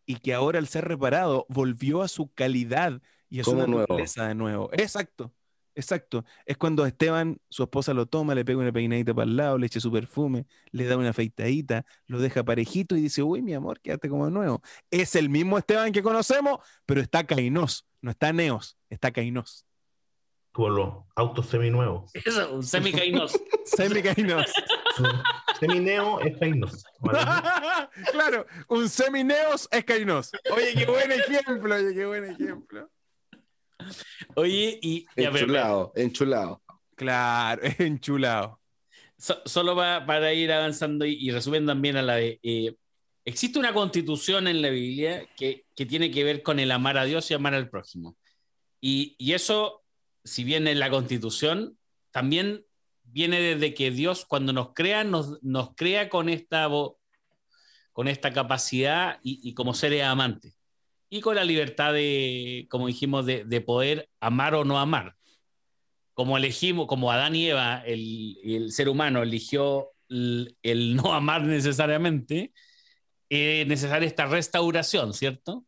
[0.06, 4.36] y que ahora al ser reparado volvió a su calidad y a su naturaleza de
[4.36, 4.70] nuevo.
[4.74, 5.34] Exacto.
[5.78, 6.26] Exacto.
[6.48, 9.68] Es cuando Esteban, su esposa lo toma, le pega una peinadita para el lado, le
[9.68, 13.80] echa su perfume, le da una afeitadita, lo deja parejito y dice, uy, mi amor,
[13.80, 14.64] quédate como nuevo.
[14.90, 19.68] Es el mismo Esteban que conocemos, pero está Kainos, no está Neos, está Kainos.
[20.52, 22.10] Como los autos seminuevos.
[22.26, 23.34] Eso, un semi-Kainos.
[25.60, 26.86] Semineo es Kainos.
[28.12, 30.32] claro, un semineos es Kainos.
[30.52, 32.90] Oye, qué buen ejemplo, oye, qué buen ejemplo.
[34.36, 35.06] Oye, y.
[35.16, 36.62] enchulado, enchulado.
[36.96, 38.60] Claro, enchulado.
[39.18, 42.40] solo para ir avanzando y, resumiendo también a la de.
[42.44, 42.76] Eh,
[43.26, 47.30] existe una constitución en la Biblia que, tiene que ver con el amar a Dios
[47.30, 48.16] y amar al prójimo.
[48.80, 49.84] Y, eso,
[50.24, 51.78] si bien en la constitución,
[52.12, 52.66] también
[53.18, 56.70] viene desde que Dios, cuando nos crea, nos, nos crea con esta,
[57.92, 60.56] con esta capacidad y, como seres amantes
[61.10, 65.16] y con la libertad de, como dijimos, de, poder amar o no amar.
[66.14, 70.56] Como elegimos, como Adán y Eva, el, ser humano eligió el,
[70.96, 72.54] no amar necesariamente,
[73.30, 75.66] es necesaria esta restauración, ¿cierto?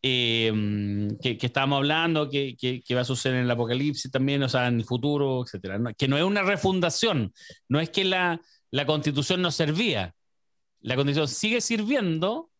[0.00, 4.48] Eh, que, que, estábamos hablando, que, que, va a suceder en el apocalipsis también, o
[4.48, 5.80] sea, en el futuro, etcétera.
[5.96, 7.32] que no es una refundación,
[7.68, 8.40] no es que la,
[8.70, 10.14] la constitución no servía,
[10.80, 12.50] la constitución sigue sirviendo,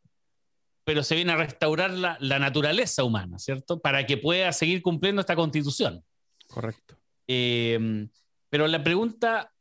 [0.83, 3.79] pero se viene a restaurar la, naturaleza humana, ¿cierto?
[3.79, 6.05] Para que pueda seguir cumpliendo esta constitución.
[6.49, 6.97] Correcto.
[7.29, 8.09] Eh,
[8.51, 9.53] pero la pregunta,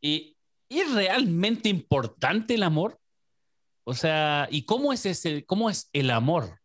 [0.00, 3.00] ¿es realmente importante el amor?
[3.84, 6.60] O sea, ¿y cómo es, ese, cómo es el amor?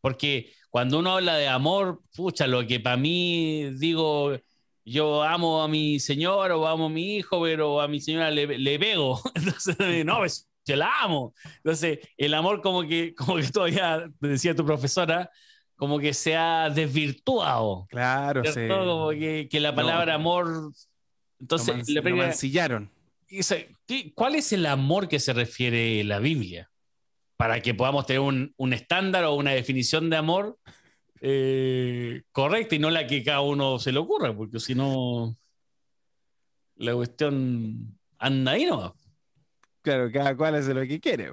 [0.00, 4.36] Porque cuando uno habla de amor, pucha, lo que para mí digo,
[4.84, 8.58] yo amo a mi señor o amo a mi hijo, pero a mi señora le,
[8.58, 9.20] le pego.
[9.34, 11.34] Entonces, no, es yo la amo.
[11.56, 15.30] Entonces, el amor como que, como que todavía, decía tu profesora,
[15.76, 17.86] como que se ha desvirtuado.
[17.88, 18.68] Claro, sí.
[18.68, 20.72] Como que, que, la palabra amor...
[21.40, 22.90] Entonces, le mancillaron.
[24.14, 26.69] ¿Cuál es el amor que se refiere la Biblia?
[27.40, 30.58] Para que podamos tener un, un estándar o una definición de amor
[31.22, 35.34] eh, correcta y no la que cada uno se le ocurra, porque si no,
[36.76, 38.92] la cuestión anda ahí nomás.
[39.80, 41.32] Claro, cada cual hace lo que quiere.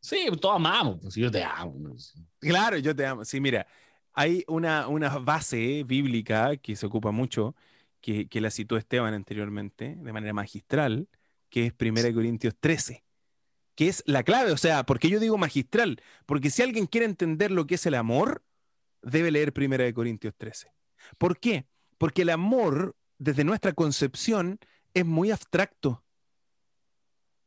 [0.00, 1.94] Sí, todos amamos, pues yo te amo.
[2.38, 3.26] Claro, yo te amo.
[3.26, 3.66] Sí, mira,
[4.14, 7.54] hay una, una base bíblica que se ocupa mucho,
[8.00, 11.06] que, que la citó Esteban anteriormente, de manera magistral,
[11.50, 13.03] que es 1 Corintios 13,
[13.74, 14.52] que es la clave.
[14.52, 16.00] O sea, ¿por qué yo digo magistral?
[16.26, 18.44] Porque si alguien quiere entender lo que es el amor,
[19.02, 20.72] debe leer 1 Corintios 13.
[21.18, 21.66] ¿Por qué?
[21.98, 24.58] Porque el amor, desde nuestra concepción,
[24.94, 26.04] es muy abstracto.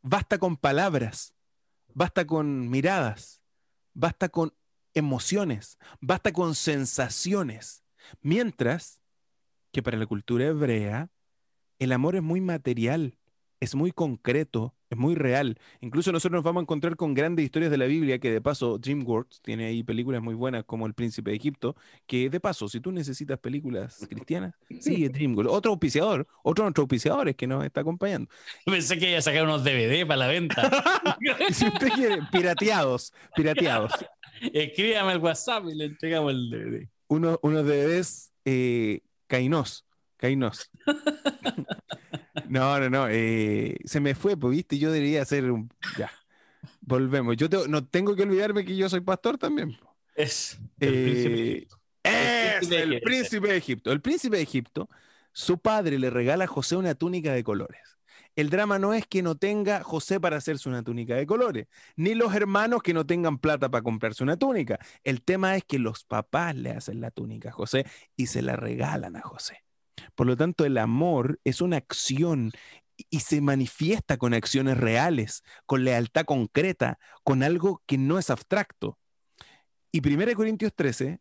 [0.02, 1.34] Basta con palabras,
[1.94, 3.42] basta con miradas,
[3.94, 4.54] basta con
[4.94, 7.84] emociones, basta con sensaciones.
[8.22, 9.02] Mientras
[9.72, 11.12] que para la cultura hebrea,
[11.80, 13.18] el amor es muy material,
[13.60, 15.58] es muy concreto, es muy real.
[15.82, 18.78] Incluso nosotros nos vamos a encontrar con grandes historias de la Biblia, que de paso
[18.78, 21.76] DreamWorks tiene ahí películas muy buenas como El Príncipe de Egipto,
[22.06, 25.52] que de paso, si tú necesitas películas cristianas, sigue DreamWorks.
[25.52, 28.30] Otro auspiciador, otro de nuestros auspiciadores que nos está acompañando.
[28.66, 30.72] Pensé que iba a sacar unos DVD para la venta.
[31.52, 33.92] si usted quiere, pirateados, pirateados.
[34.54, 36.90] Escríbame al WhatsApp y le entregamos el DVD.
[37.08, 39.86] Uno, unos DVDs eh, Kainos.
[40.18, 40.72] Kainos.
[42.48, 43.08] No, no, no.
[43.10, 45.72] Eh, se me fue, pues, viste, yo debería hacer un.
[45.98, 46.12] Ya.
[46.82, 47.36] Volvemos.
[47.38, 49.78] Yo no tengo que olvidarme que yo soy pastor también.
[50.16, 50.60] Es.
[50.80, 51.68] El, príncipe,
[52.04, 53.92] es el príncipe de Egipto.
[53.92, 54.90] El príncipe de Egipto,
[55.32, 57.98] su padre le regala a José una túnica de colores.
[58.36, 62.14] El drama no es que no tenga José para hacerse una túnica de colores, ni
[62.14, 64.78] los hermanos que no tengan plata para comprarse una túnica.
[65.04, 68.56] El tema es que los papás le hacen la túnica a José y se la
[68.56, 69.64] regalan a José.
[70.16, 72.52] Por lo tanto, el amor es una acción
[73.10, 78.98] y se manifiesta con acciones reales, con lealtad concreta, con algo que no es abstracto.
[79.92, 81.20] Y 1 Corintios 13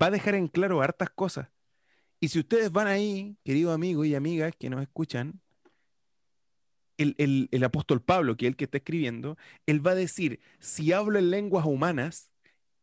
[0.00, 1.48] va a dejar en claro hartas cosas.
[2.20, 5.40] Y si ustedes van ahí, queridos amigos y amigas que nos escuchan,
[6.98, 10.92] el, el, apóstol Pablo, que es el que está escribiendo, él va a decir, si
[10.92, 12.30] hablo en lenguas humanas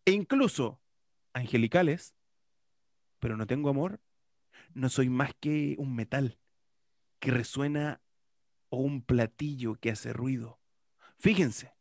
[0.05, 0.81] e incluso
[1.33, 2.15] angelicales,
[3.19, 3.99] pero no tengo amor,
[4.77, 6.37] no soy más que un metal
[7.19, 8.01] que resuena
[8.69, 10.59] o un platillo que hace ruido.
[11.19, 11.73] Fíjense.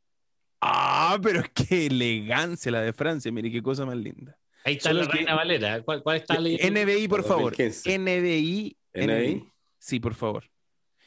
[0.62, 4.38] Ah, pero qué elegancia la de Francia, mire qué cosa más linda.
[4.64, 5.82] Ahí está la Reina Valera.
[5.82, 6.80] ¿Cuál, está leyendo?
[6.80, 7.54] NBI, por favor.
[7.54, 9.44] NBI, NBI.
[9.78, 10.44] Sí, por favor.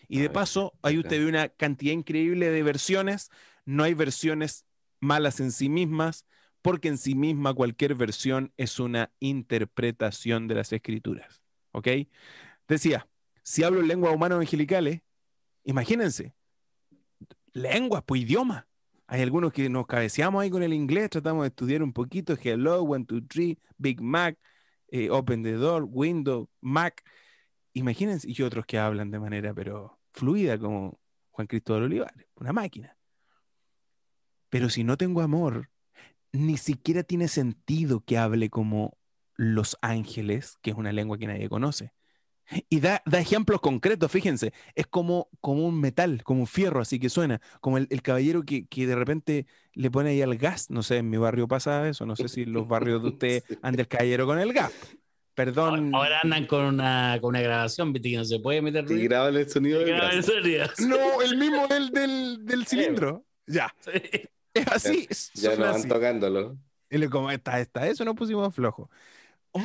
[0.08, 3.30] Y de paso, ahí usted ve una cantidad increíble de versiones.
[3.66, 4.66] No hay versiones
[5.00, 6.26] malas en sí mismas,
[6.62, 11.44] porque en sí misma cualquier versión es una interpretación de las escrituras.
[11.72, 11.88] ¿Ok?
[12.67, 13.07] Decía,
[13.43, 15.01] si hablo en lenguas humanas angelicales,
[15.63, 16.34] imagínense,
[17.53, 18.67] lenguas, pues idioma.
[19.07, 22.84] Hay algunos que nos cabeceamos ahí con el inglés, tratamos de estudiar un poquito, hello,
[22.84, 24.38] one, two, three, Big Mac,
[24.89, 27.03] eh, open the door, window, Mac.
[27.74, 30.99] Imagínense, y otros que hablan de manera, pero fluida, como
[31.32, 32.95] Juan Cristóbal Olivares, una máquina.
[34.49, 35.70] Pero si no tengo amor,
[36.32, 38.99] ni siquiera tiene sentido que hable como
[39.40, 41.94] los ángeles, que es una lengua que nadie conoce.
[42.68, 47.08] Y da, ejemplos concretos, fíjense, es como, como un metal, como un fierro, así que
[47.08, 51.10] suena, como el, caballero que, de repente le pone ahí al gas, no sé, en
[51.10, 54.40] mi barrio pasa eso, no sé si los barrios de usted anda el caballero con
[54.40, 54.74] el gas.
[55.36, 55.96] Perdón.
[55.96, 59.02] Ahora andan con una, con una grabación, viste que no se puede meter ruido.
[59.02, 60.80] Y graban el sonido del gas.
[60.86, 63.26] No, el mismo del, del, cilindro.
[63.46, 63.74] Ya.
[64.54, 65.08] Es así.
[65.36, 66.58] Ya no van tocándolo.
[66.90, 68.90] Y le como, está, está, eso no pusimos flojo.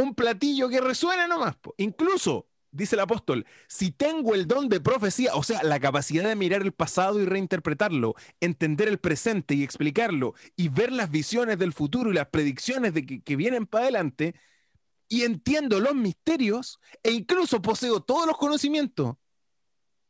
[0.01, 1.57] Un platillo que resuena nomás.
[1.77, 6.37] Incluso dice el apóstol, si tengo el don de profecía, o sea, la capacidad de
[6.37, 11.73] mirar el pasado y reinterpretarlo, entender el presente y explicarlo, y ver las visiones del
[11.73, 14.35] futuro y las predicciones de que, vienen para adelante,
[15.09, 19.17] y entiendo los misterios, e incluso poseo todos los conocimientos,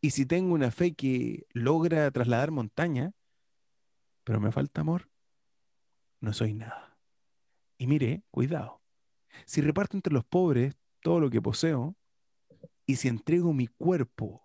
[0.00, 3.12] y si tengo una fe que logra trasladar montaña,
[4.22, 5.10] pero me falta amor,
[6.20, 6.98] no soy nada.
[7.76, 8.83] Y mire, cuidado,
[9.46, 11.96] si reparto entre los pobres todo lo que poseo,
[12.86, 14.42] y si entrego mi cuerpo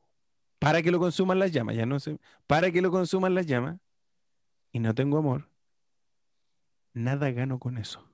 [0.60, 3.80] para que lo consuman las llamas, ya no sé, para que lo consuman las llamas,
[4.72, 5.50] y no tengo amor,
[6.94, 8.06] nada gano con eso.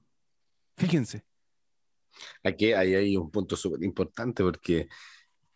[0.78, 1.26] Fíjense.
[2.44, 4.88] Aquí hay, un punto súper importante porque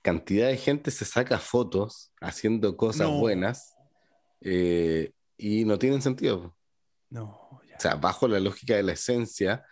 [0.02, 3.76] cantidad de gente se saca fotos haciendo cosas buenas
[4.42, 6.58] eh, y no tienen sentido.
[7.10, 7.28] No.
[7.30, 9.66] O sea, bajo la lógica de la esencia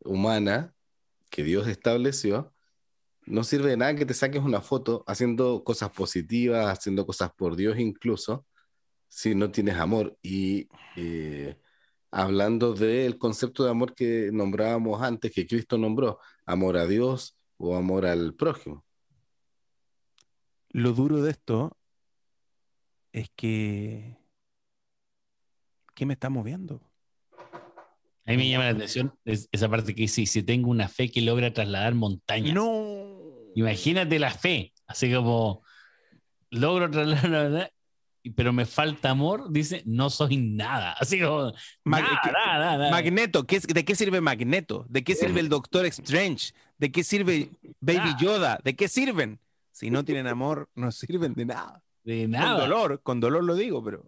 [0.00, 0.73] humana
[1.34, 2.54] que Dios estableció,
[3.26, 7.56] no sirve de nada que te saques una foto haciendo cosas positivas, haciendo cosas por
[7.56, 8.46] Dios incluso,
[9.08, 10.16] si no tienes amor.
[10.22, 11.58] Y eh,
[12.12, 17.74] hablando del concepto de amor que nombrábamos antes, que Cristo nombró, amor a Dios o
[17.74, 18.84] amor al prójimo.
[20.68, 21.76] Lo duro de esto
[23.10, 24.18] es que...
[25.96, 26.80] ¿Qué me está moviendo?
[28.26, 31.20] A mí me llama la atención esa parte que dice, si tengo una fe que
[31.20, 32.54] logra trasladar montañas.
[32.54, 33.04] No.
[33.54, 35.62] Imagínate la fe, así como
[36.50, 37.70] logro trasladar,
[38.34, 40.92] pero me falta amor, dice, no soy nada.
[40.94, 41.52] Así como,
[41.84, 44.86] nada, Magneto, ¿de qué sirve Magneto?
[44.88, 46.52] ¿De qué sirve el Doctor Strange?
[46.78, 47.50] ¿De qué sirve
[47.80, 48.58] Baby Yoda?
[48.64, 49.38] ¿De qué sirven?
[49.70, 51.82] Si no tienen amor, no sirven de nada.
[52.02, 52.60] De nada.
[52.60, 54.06] Con dolor, con dolor lo digo, pero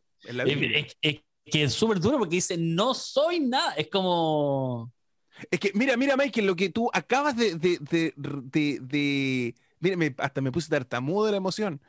[1.03, 3.73] es, que es súper duro porque dice, no soy nada.
[3.75, 4.93] Es como...
[5.51, 7.57] Es que, mira, mira, Michael, lo que tú acabas de.
[7.57, 7.79] de,
[8.17, 11.81] de, mira, hasta me puse tartamudo de la emoción.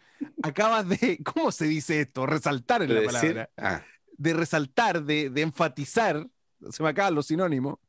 [0.43, 1.19] Acabas de.
[1.23, 2.25] ¿Cómo se dice esto?
[2.25, 3.49] Resaltar en la palabra.
[3.55, 3.83] Ah.
[4.17, 6.27] De resaltar, de, de enfatizar.
[6.69, 7.79] Se me acaban los sinónimos.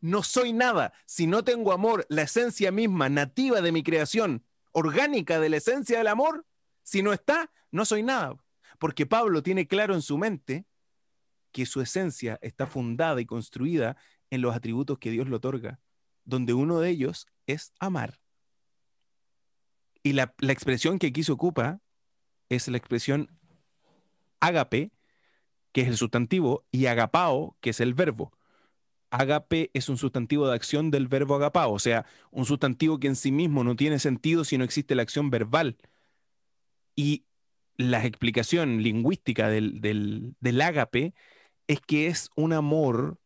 [0.00, 0.92] No soy nada.
[1.06, 5.98] Si no tengo amor, la esencia misma, nativa de mi creación, orgánica de la esencia
[5.98, 6.44] del amor,
[6.82, 8.36] si no está, no soy nada.
[8.78, 10.66] Porque Pablo tiene claro en su mente
[11.52, 13.96] que su esencia está fundada y construida
[14.30, 15.80] en los atributos que Dios le otorga,
[16.24, 18.20] donde uno de ellos es amar.
[20.02, 21.80] Y la, expresión que aquí se ocupa
[22.48, 23.30] es la expresión
[24.40, 24.92] agape,
[25.72, 28.32] que es el sustantivo, y agapao, que es el verbo.
[29.10, 33.16] Agape es un sustantivo de acción del verbo agapao, o sea, un sustantivo que en
[33.16, 35.76] sí mismo no tiene sentido si no existe la acción verbal.
[36.96, 37.24] Y
[37.76, 41.14] la explicación lingüística del, del, del agape
[41.70, 43.20] es que es un amor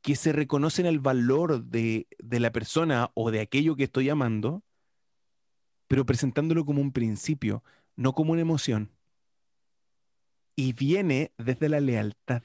[0.00, 4.62] que se reconocen el valor de, la persona o de aquello que estoy amando,
[5.86, 7.62] pero presentándolo como un principio,
[7.94, 8.90] no como una emoción.
[10.56, 12.42] Y viene desde la lealtad.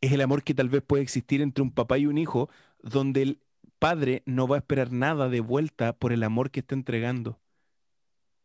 [0.00, 2.50] Es el amor que tal vez puede existir entre un papá y un hijo,
[2.82, 3.42] donde el
[3.78, 7.40] padre no va a esperar nada de vuelta por el amor que está entregando.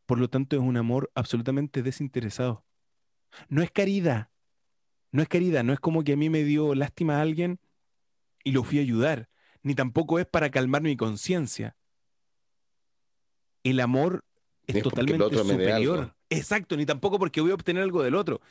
[0.05, 2.63] Por lo tanto, es un amor absolutamente desinteresado.
[3.49, 4.29] No es caridad,
[5.16, 7.59] no es querida, no es como que a mí me dio lástima a alguien
[8.43, 9.30] y lo fui a ayudar,
[9.63, 11.78] ni tampoco es para calmar mi conciencia.
[13.63, 14.26] El amor
[14.68, 16.13] es, totalmente superior.
[16.30, 18.41] Exacto, ni tampoco porque voy a obtener algo del otro.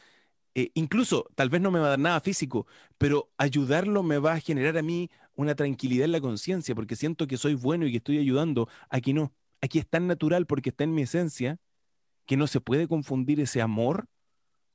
[0.55, 4.33] Eh, incluso, tal vez no me va a dar nada físico, pero ayudarlo me va
[4.33, 7.91] a generar a mí una tranquilidad en la conciencia, porque siento que soy bueno y
[7.91, 8.71] que estoy ayudando.
[8.89, 11.59] Aquí no, aquí es tan natural porque está en mi esencia
[12.25, 14.09] que no se puede confundir ese amor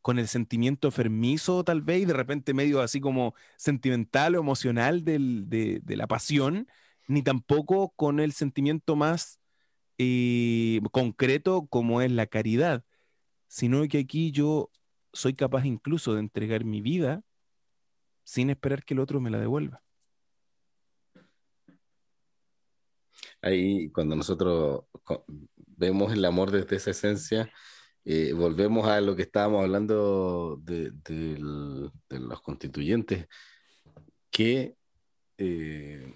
[0.10, 5.06] con el sentimiento fermizo tal vez, y de repente medio así como sentimental o emocional
[5.06, 6.68] de, la pasión,
[7.08, 9.40] ni tampoco con el sentimiento más
[10.00, 12.84] eh, concreto como es la caridad,
[13.48, 14.72] sino que aquí yo
[15.14, 17.22] soy capaz incluso de entregar mi vida
[18.24, 19.84] sin esperar que el otro me la devuelva.
[23.44, 24.86] Ahí cuando nosotros
[25.68, 27.54] vemos el amor desde esa esencia,
[28.12, 30.92] eh, volvemos a lo que estábamos hablando de,
[32.10, 33.28] los constituyentes,
[34.32, 34.76] que,
[35.38, 36.16] eh,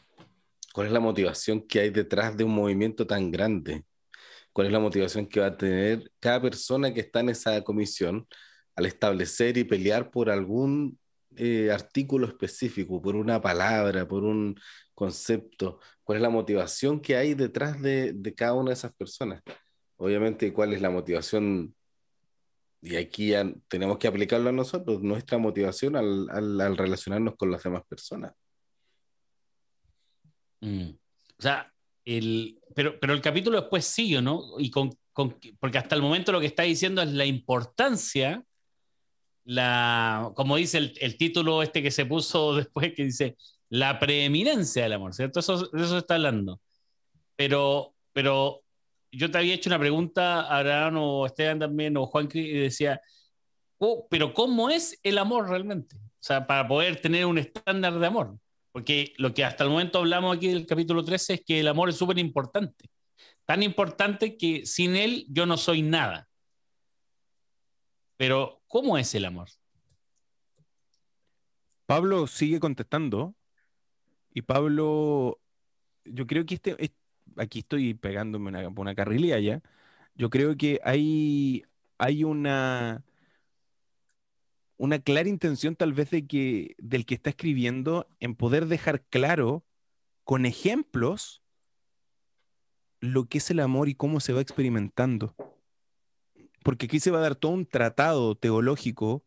[0.73, 3.85] ¿cuál es la motivación que hay detrás de un movimiento tan grande?
[4.53, 8.27] ¿Cuál es la motivación que va a tener cada persona que está en esa comisión
[8.75, 10.99] al establecer y pelear por algún
[11.35, 14.55] eh, artículo específico, por una palabra, por un
[14.95, 15.79] concepto?
[16.03, 19.43] ¿Cuál es la motivación que hay detrás de, de cada una de esas personas?
[19.97, 21.75] Obviamente, ¿cuál es la motivación
[22.83, 27.63] y aquí ya tenemos que aplicarlo a nosotros, nuestra motivación al, al, relacionarnos con las
[27.63, 28.33] demás personas.
[30.59, 30.89] Mm.
[30.89, 31.73] O sea,
[32.03, 34.59] el, pero, pero el capítulo después sigue, ¿no?
[34.59, 38.43] Y con, con, porque hasta el momento lo que está diciendo es la importancia,
[39.45, 43.37] la, como dice el, el, título este que se puso después, que dice
[43.69, 45.39] la preeminencia del amor, ¿cierto?
[45.39, 46.59] Eso, eso se está hablando.
[47.37, 48.62] Pero, pero
[49.13, 53.01] yo te había hecho una pregunta, Abraham o Esteban también, o Juan, y decía,
[53.77, 55.95] oh, pero ¿cómo es el amor realmente?
[55.95, 58.37] O sea, para poder tener un estándar de amor.
[58.71, 61.89] Porque lo que hasta el momento hablamos aquí del capítulo 13 es que el amor
[61.89, 62.89] es súper importante.
[63.45, 66.27] Tan importante que sin él yo no soy nada.
[68.17, 69.49] Pero, ¿cómo es el amor?
[71.85, 73.35] Pablo sigue contestando.
[74.33, 75.39] Y Pablo,
[76.05, 77.02] yo creo que este, este
[77.37, 79.61] aquí estoy pegándome una, una carrilera ya.
[80.15, 81.63] Yo creo que hay,
[81.97, 83.03] hay una,
[84.77, 89.65] una clara intención tal vez de que, del que está escribiendo en poder dejar claro
[90.23, 91.41] con ejemplos
[92.99, 95.35] lo que es el amor y cómo se va experimentando.
[96.63, 99.25] Porque aquí se va a dar todo un tratado teológico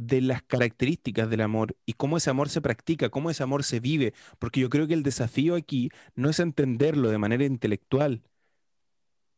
[0.00, 3.80] de las características del amor y cómo ese amor se practica, cómo ese amor se
[3.80, 8.22] vive, porque yo creo que el desafío aquí no es entenderlo de manera intelectual,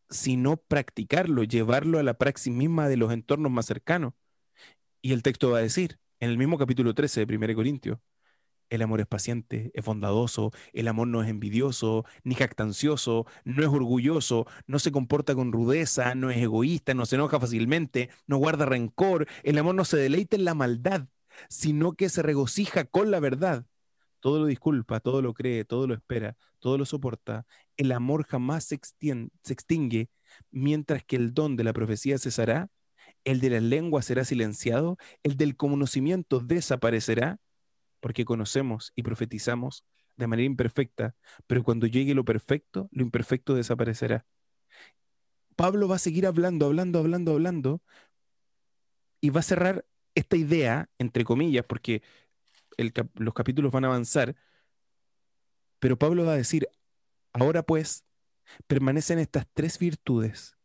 [0.08, 4.14] sino practicarlo, llevarlo a la praxis misma de los entornos más cercanos.
[5.02, 7.98] Y el texto va a decir, en el mismo capítulo 13 de 1 Corintios,
[8.72, 13.68] el amor es paciente, es bondadoso, el amor no es envidioso, ni jactancioso, no es
[13.68, 18.64] orgulloso, no se comporta con rudeza, no es egoísta, no se enoja fácilmente, no guarda
[18.64, 21.06] rencor, el amor no se deleita en la maldad,
[21.50, 23.66] sino que se regocija con la verdad.
[24.20, 27.44] Todo lo disculpa, todo lo cree, todo lo espera, todo lo soporta.
[27.76, 30.08] El amor jamás se, se extingue,
[30.50, 32.70] mientras que el don de la profecía cesará,
[33.24, 37.38] el de la lengua será silenciado, el del conocimiento desaparecerá
[38.02, 39.86] porque conocemos y profetizamos
[40.16, 41.14] de manera imperfecta,
[41.46, 44.26] pero cuando llegue lo perfecto, lo imperfecto desaparecerá.
[45.54, 47.82] Pablo va a seguir hablando, hablando, hablando, hablando,
[49.20, 49.86] y va a cerrar
[50.16, 52.02] esta idea, entre comillas, porque
[53.14, 54.34] los capítulos van a avanzar,
[55.78, 56.68] pero Pablo va a decir,
[57.32, 58.04] ahora pues,
[58.66, 60.58] permanecen estas tres virtudes,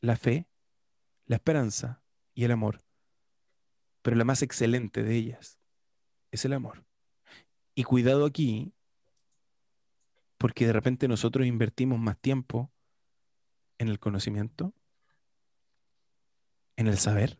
[0.00, 0.48] la fe,
[1.26, 2.84] la esperanza y el amor,
[4.02, 5.58] pero la más excelente de ellas
[6.34, 6.84] es el amor.
[7.74, 8.72] Y cuidado aquí,
[10.38, 12.70] porque de repente nosotros invertimos más tiempo
[13.78, 14.74] en el conocimiento,
[16.76, 17.38] en el saber,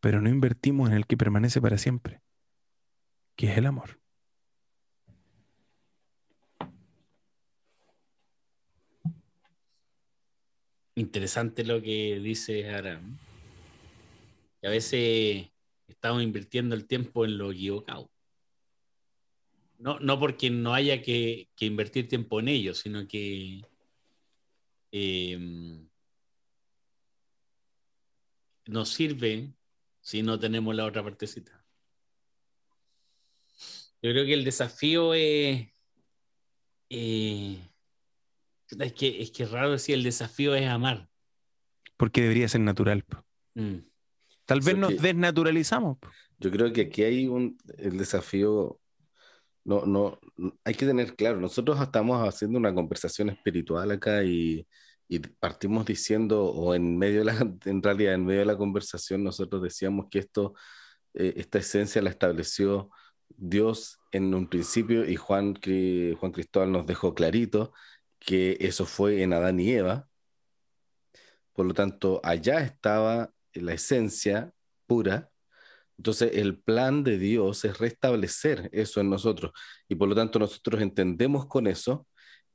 [0.00, 2.22] pero no invertimos en el que permanece para siempre,
[3.36, 3.98] que es el amor.
[10.94, 13.18] Interesante lo que dice Aram.
[14.62, 15.48] A veces
[15.98, 18.08] estamos invirtiendo el tiempo en lo equivocado.
[19.78, 23.62] No, no porque no haya que, invertir tiempo en ello, sino que
[24.92, 25.88] em,
[28.66, 29.52] nos sirve
[30.00, 31.64] si no tenemos la otra partecita.
[34.00, 35.66] Yo creo que el desafío es.
[36.90, 37.58] Eh,
[38.78, 41.08] es, que, es que raro decir el desafío es amar.
[41.96, 43.04] Porque debería ser natural.
[43.54, 43.87] Mm.
[44.48, 45.98] Tal vez nos desnaturalizamos.
[46.38, 48.80] Yo creo que aquí hay un el desafío.
[49.64, 50.18] No, no,
[50.64, 54.66] hay que tener claro, nosotros estamos haciendo una conversación espiritual acá y,
[55.06, 57.32] y partimos diciendo, o en medio de la,
[57.66, 60.54] en realidad, en medio de la conversación, nosotros decíamos que esto,
[61.12, 62.88] eh, esta esencia la estableció
[63.28, 65.58] Dios en un principio y Juan,
[66.18, 67.74] Juan Cristóbal nos dejó clarito
[68.18, 70.08] que eso fue en Adán y Eva,
[71.52, 74.52] por lo tanto, allá estaba la esencia
[74.86, 75.30] pura.
[75.98, 79.52] Entonces, el plan de Dios es restablecer eso en nosotros.
[79.88, 82.06] Y por lo tanto, nosotros entendemos con eso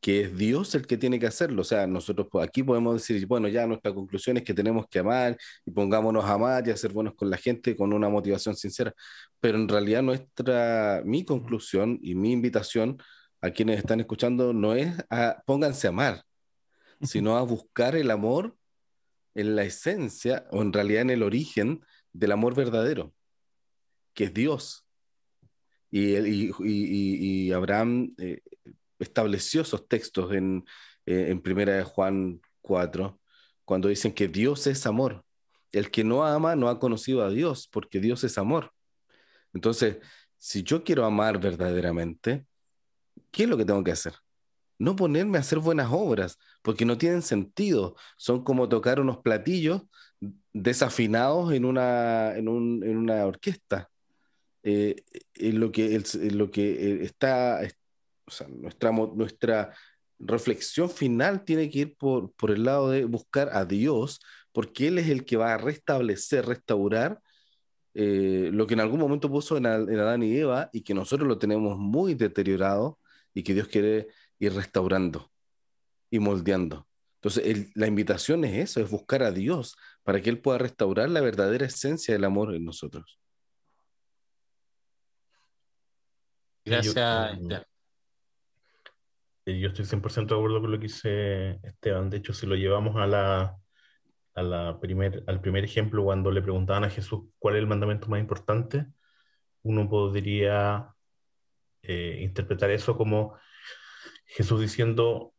[0.04, 1.62] que es Dios el que tiene que hacerlo.
[1.62, 5.38] O sea, nosotros aquí podemos decir, bueno, ya nuestra conclusión es que tenemos que amar
[5.66, 8.94] y pongámonos a amar y a ser buenos con la gente con una motivación sincera.
[9.40, 12.98] Pero en realidad nuestra, mi conclusión y mi invitación
[13.40, 16.24] a quienes están escuchando no es a pónganse a amar,
[17.02, 18.58] sino a buscar el amor
[19.36, 23.14] en la esencia o en realidad en el origen del amor verdadero,
[24.14, 24.86] que es Dios.
[25.92, 28.42] Y, Abraham eh,
[29.00, 30.66] estableció esos textos en,
[31.06, 33.20] eh, en Primera de Juan 4,
[33.66, 35.24] cuando dicen que Dios es amor.
[35.72, 38.72] El que no ama no ha conocido a Dios, porque Dios es amor.
[39.54, 39.98] Entonces,
[40.38, 42.46] si yo quiero amar verdaderamente,
[43.32, 44.14] ¿qué es lo que tengo que hacer?
[44.78, 47.96] No ponerme a hacer buenas obras, porque no tienen sentido.
[48.18, 49.84] Son como tocar unos platillos
[50.54, 53.90] desafinados en una, en un, en una orquesta.
[54.64, 55.04] Eh,
[55.36, 57.60] en lo que, en lo que eh, está,
[58.26, 59.74] o sea, nuestra, nuestra
[60.20, 64.22] reflexión final tiene que ir por, por el lado de buscar a Dios,
[64.54, 67.22] porque Él es el que va a restablecer, restaurar
[67.94, 71.28] eh, lo que en algún momento puso en, en, Adán y Eva y que nosotros
[71.28, 73.00] lo tenemos muy deteriorado
[73.34, 74.08] y que Dios quiere
[74.40, 75.33] ir restaurando
[76.14, 76.88] y moldeando.
[77.16, 81.22] Entonces, la invitación es eso, es buscar a Dios para que Él pueda restaurar la
[81.22, 83.20] verdadera esencia del amor en nosotros.
[86.64, 86.96] Gracias.
[89.46, 92.12] Yo estoy 100% de acuerdo con lo que dice Esteban.
[92.12, 93.58] De hecho, si lo llevamos a la,
[94.36, 98.08] a la primer, al primer ejemplo, cuando le preguntaban a Jesús cuál es el mandamiento
[98.08, 98.86] más importante,
[99.64, 100.94] uno podría
[101.82, 103.36] eh, interpretar eso como
[104.28, 105.33] Jesús diciendo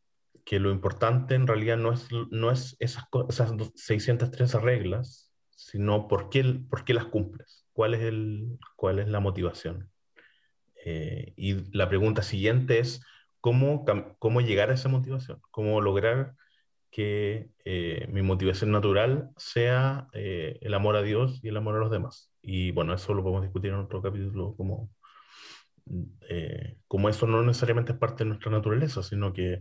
[0.45, 6.29] que lo importante en realidad no es, no es esas, esas 613 reglas, sino por
[6.29, 9.91] qué, por qué las cumples, cuál es, el, cuál es la motivación.
[10.85, 13.01] Eh, y la pregunta siguiente es,
[13.45, 13.85] cómo,
[14.19, 16.35] cómo llegar a esa motivación, cómo lograr
[16.91, 21.81] que eh, mi motivación natural sea eh, el amor a Dios y el amor a
[21.81, 22.33] los demás.
[22.41, 24.91] Y bueno, eso lo podemos discutir en otro capítulo, como,
[26.31, 29.61] eh, como eso no necesariamente es parte de nuestra naturaleza, sino que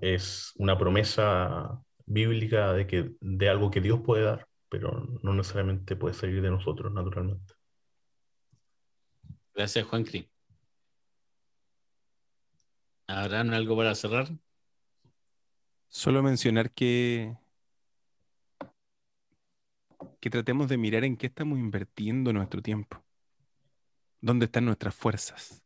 [0.00, 5.96] es una promesa bíblica de, que, de algo que Dios puede dar, pero no necesariamente
[5.96, 7.54] puede salir de nosotros naturalmente.
[9.54, 10.28] Gracias, Juan Cri.
[13.06, 14.28] ¿Habrán algo para cerrar?
[15.88, 17.36] Solo mencionar que
[20.20, 23.02] que tratemos de mirar en qué estamos invirtiendo nuestro tiempo,
[24.20, 25.62] dónde están nuestras fuerzas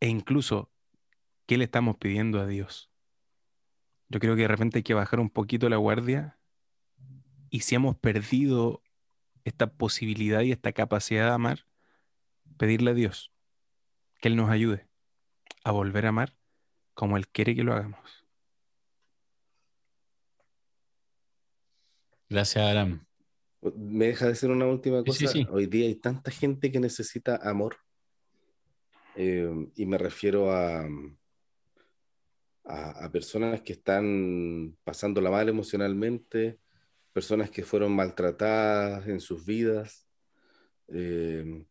[0.00, 0.70] e incluso
[1.46, 2.90] qué le estamos pidiendo a Dios.
[4.08, 6.38] Yo creo que de repente hay que bajar un poquito la guardia
[7.50, 8.82] y si hemos perdido
[9.44, 11.66] esta posibilidad y esta capacidad de amar,
[12.56, 13.32] pedirle a Dios
[14.20, 14.86] que Él nos ayude
[15.64, 16.36] a volver a amar
[16.94, 18.26] como Él quiere que lo hagamos.
[22.28, 23.06] Gracias, Aram.
[23.76, 25.30] ¿Me deja decir una última cosa?
[25.50, 27.76] Hoy día hay tanta gente que necesita amor.
[29.16, 30.86] Eh, y me refiero a,
[32.66, 36.58] a, personas que están pasando la mal emocionalmente,
[37.12, 40.06] personas que fueron maltratadas en sus vidas.
[40.88, 41.64] Eh,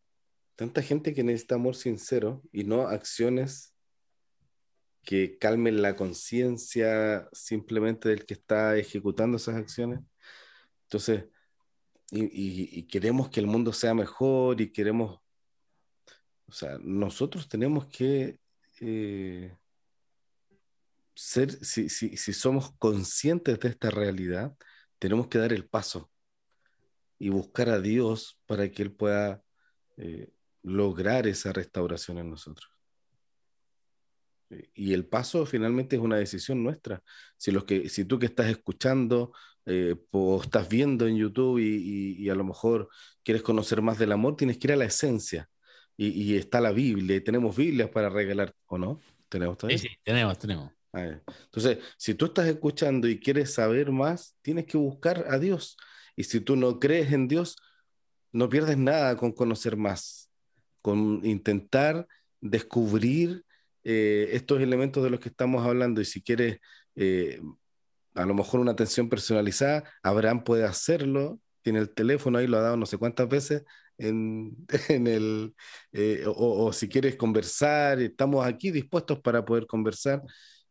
[0.55, 3.73] tanta gente que necesita amor sincero y no acciones
[5.03, 9.99] que calmen la conciencia simplemente del que está ejecutando esas acciones.
[10.83, 11.25] Entonces,
[12.11, 15.19] y, queremos que el mundo sea mejor y queremos,
[16.47, 18.39] o sea, nosotros tenemos que
[18.79, 19.55] eh,
[21.15, 24.55] ser, si, si, si, somos conscientes de esta realidad,
[24.99, 26.11] tenemos que dar el paso
[27.17, 29.41] y buscar a Dios para que Él pueda
[29.97, 30.29] eh,
[30.63, 32.69] lograr esa restauración en nosotros.
[34.73, 37.01] Y el paso finalmente es una decisión nuestra.
[37.37, 39.33] Si, los que, si tú que estás escuchando
[39.65, 42.89] eh, o estás viendo en YouTube y, a lo mejor
[43.23, 45.49] quieres conocer más del amor, tienes que ir a la esencia.
[45.97, 48.99] Y, está la Biblia, y tenemos Biblias para regalar, ¿o no?
[49.29, 50.71] ¿Tenemos Sí, sí, tenemos, tenemos.
[50.95, 55.77] Entonces, si tú estás escuchando y quieres saber más, tienes que buscar a Dios.
[56.15, 57.57] Y si tú no crees en Dios,
[58.31, 60.29] no pierdes nada con conocer más,
[60.81, 62.07] con intentar
[62.41, 63.43] descubrir
[63.83, 66.59] eh, estos elementos de los que estamos hablando y si quieres
[66.95, 67.39] eh,
[68.15, 72.61] a lo mejor una atención personalizada, Abraham puede hacerlo, tiene el teléfono ahí, lo ha
[72.61, 73.63] dado no sé cuántas veces
[73.97, 74.55] en,
[74.89, 75.55] en el,
[75.91, 80.21] eh, o, si quieres conversar, estamos aquí dispuestos para poder conversar.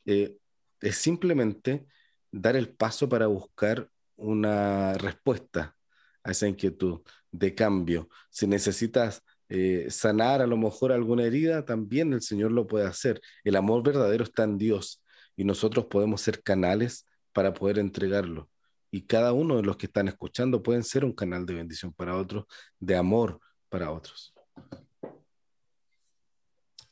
[0.05, 1.87] Es simplemente
[2.31, 5.77] dar el paso para buscar una respuesta
[6.23, 7.01] a esa inquietud
[7.31, 8.09] de cambio.
[8.31, 13.21] Si necesitas eh, sanar a lo mejor alguna herida, también el Señor lo puede hacer.
[13.45, 15.03] El amor verdadero está en Dios
[15.37, 18.51] y nosotros podemos ser canales para poder entregarlo.
[18.91, 22.17] Y cada uno de los que están escuchando pueden ser un canal de bendición para
[22.17, 22.47] otros,
[22.79, 24.33] de amor para otros.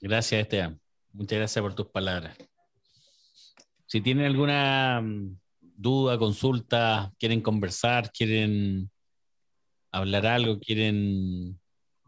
[0.00, 0.80] Gracias, Esteban.
[1.12, 2.36] Muchas gracias por tus palabras.
[3.92, 8.90] Si tienen alguna mm, duda, consulta, quieren conversar, quieren
[9.90, 11.60] hablar algo, quieren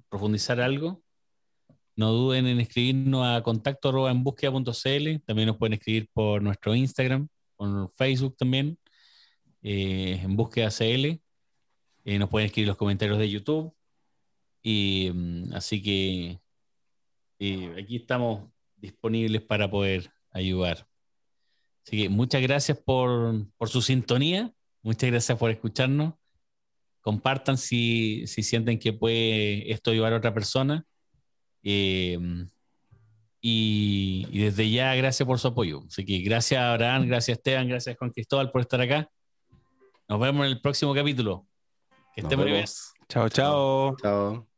[0.08, 1.02] profundizar algo,
[1.94, 5.20] no duden en escribirnos a contacto en búsqueda.cl.
[5.26, 8.78] También nos pueden escribir por nuestro Instagram, por Facebook también,
[9.60, 11.20] eh, en búsqueda CL.
[12.06, 13.74] Eh, nos pueden escribir los comentarios de YouTube.
[14.62, 16.40] Y mm, así que
[17.40, 20.88] eh, aquí estamos disponibles para poder ayudar.
[21.86, 24.52] Así que muchas gracias por, por su sintonía.
[24.82, 26.14] Muchas gracias por escucharnos.
[27.00, 30.84] Compartan si, si sienten que puede esto ayudar a otra persona.
[31.62, 32.18] Eh,
[33.46, 35.82] y, desde ya, gracias por su apoyo.
[35.86, 39.06] Así que gracias a Abraham, gracias Esteban, gracias Juan Cristóbal por estar acá.
[40.08, 41.46] Nos vemos en el próximo capítulo.
[42.14, 42.64] Que estén muy bien.
[43.06, 43.96] Chao, chao.
[44.00, 44.48] Chao.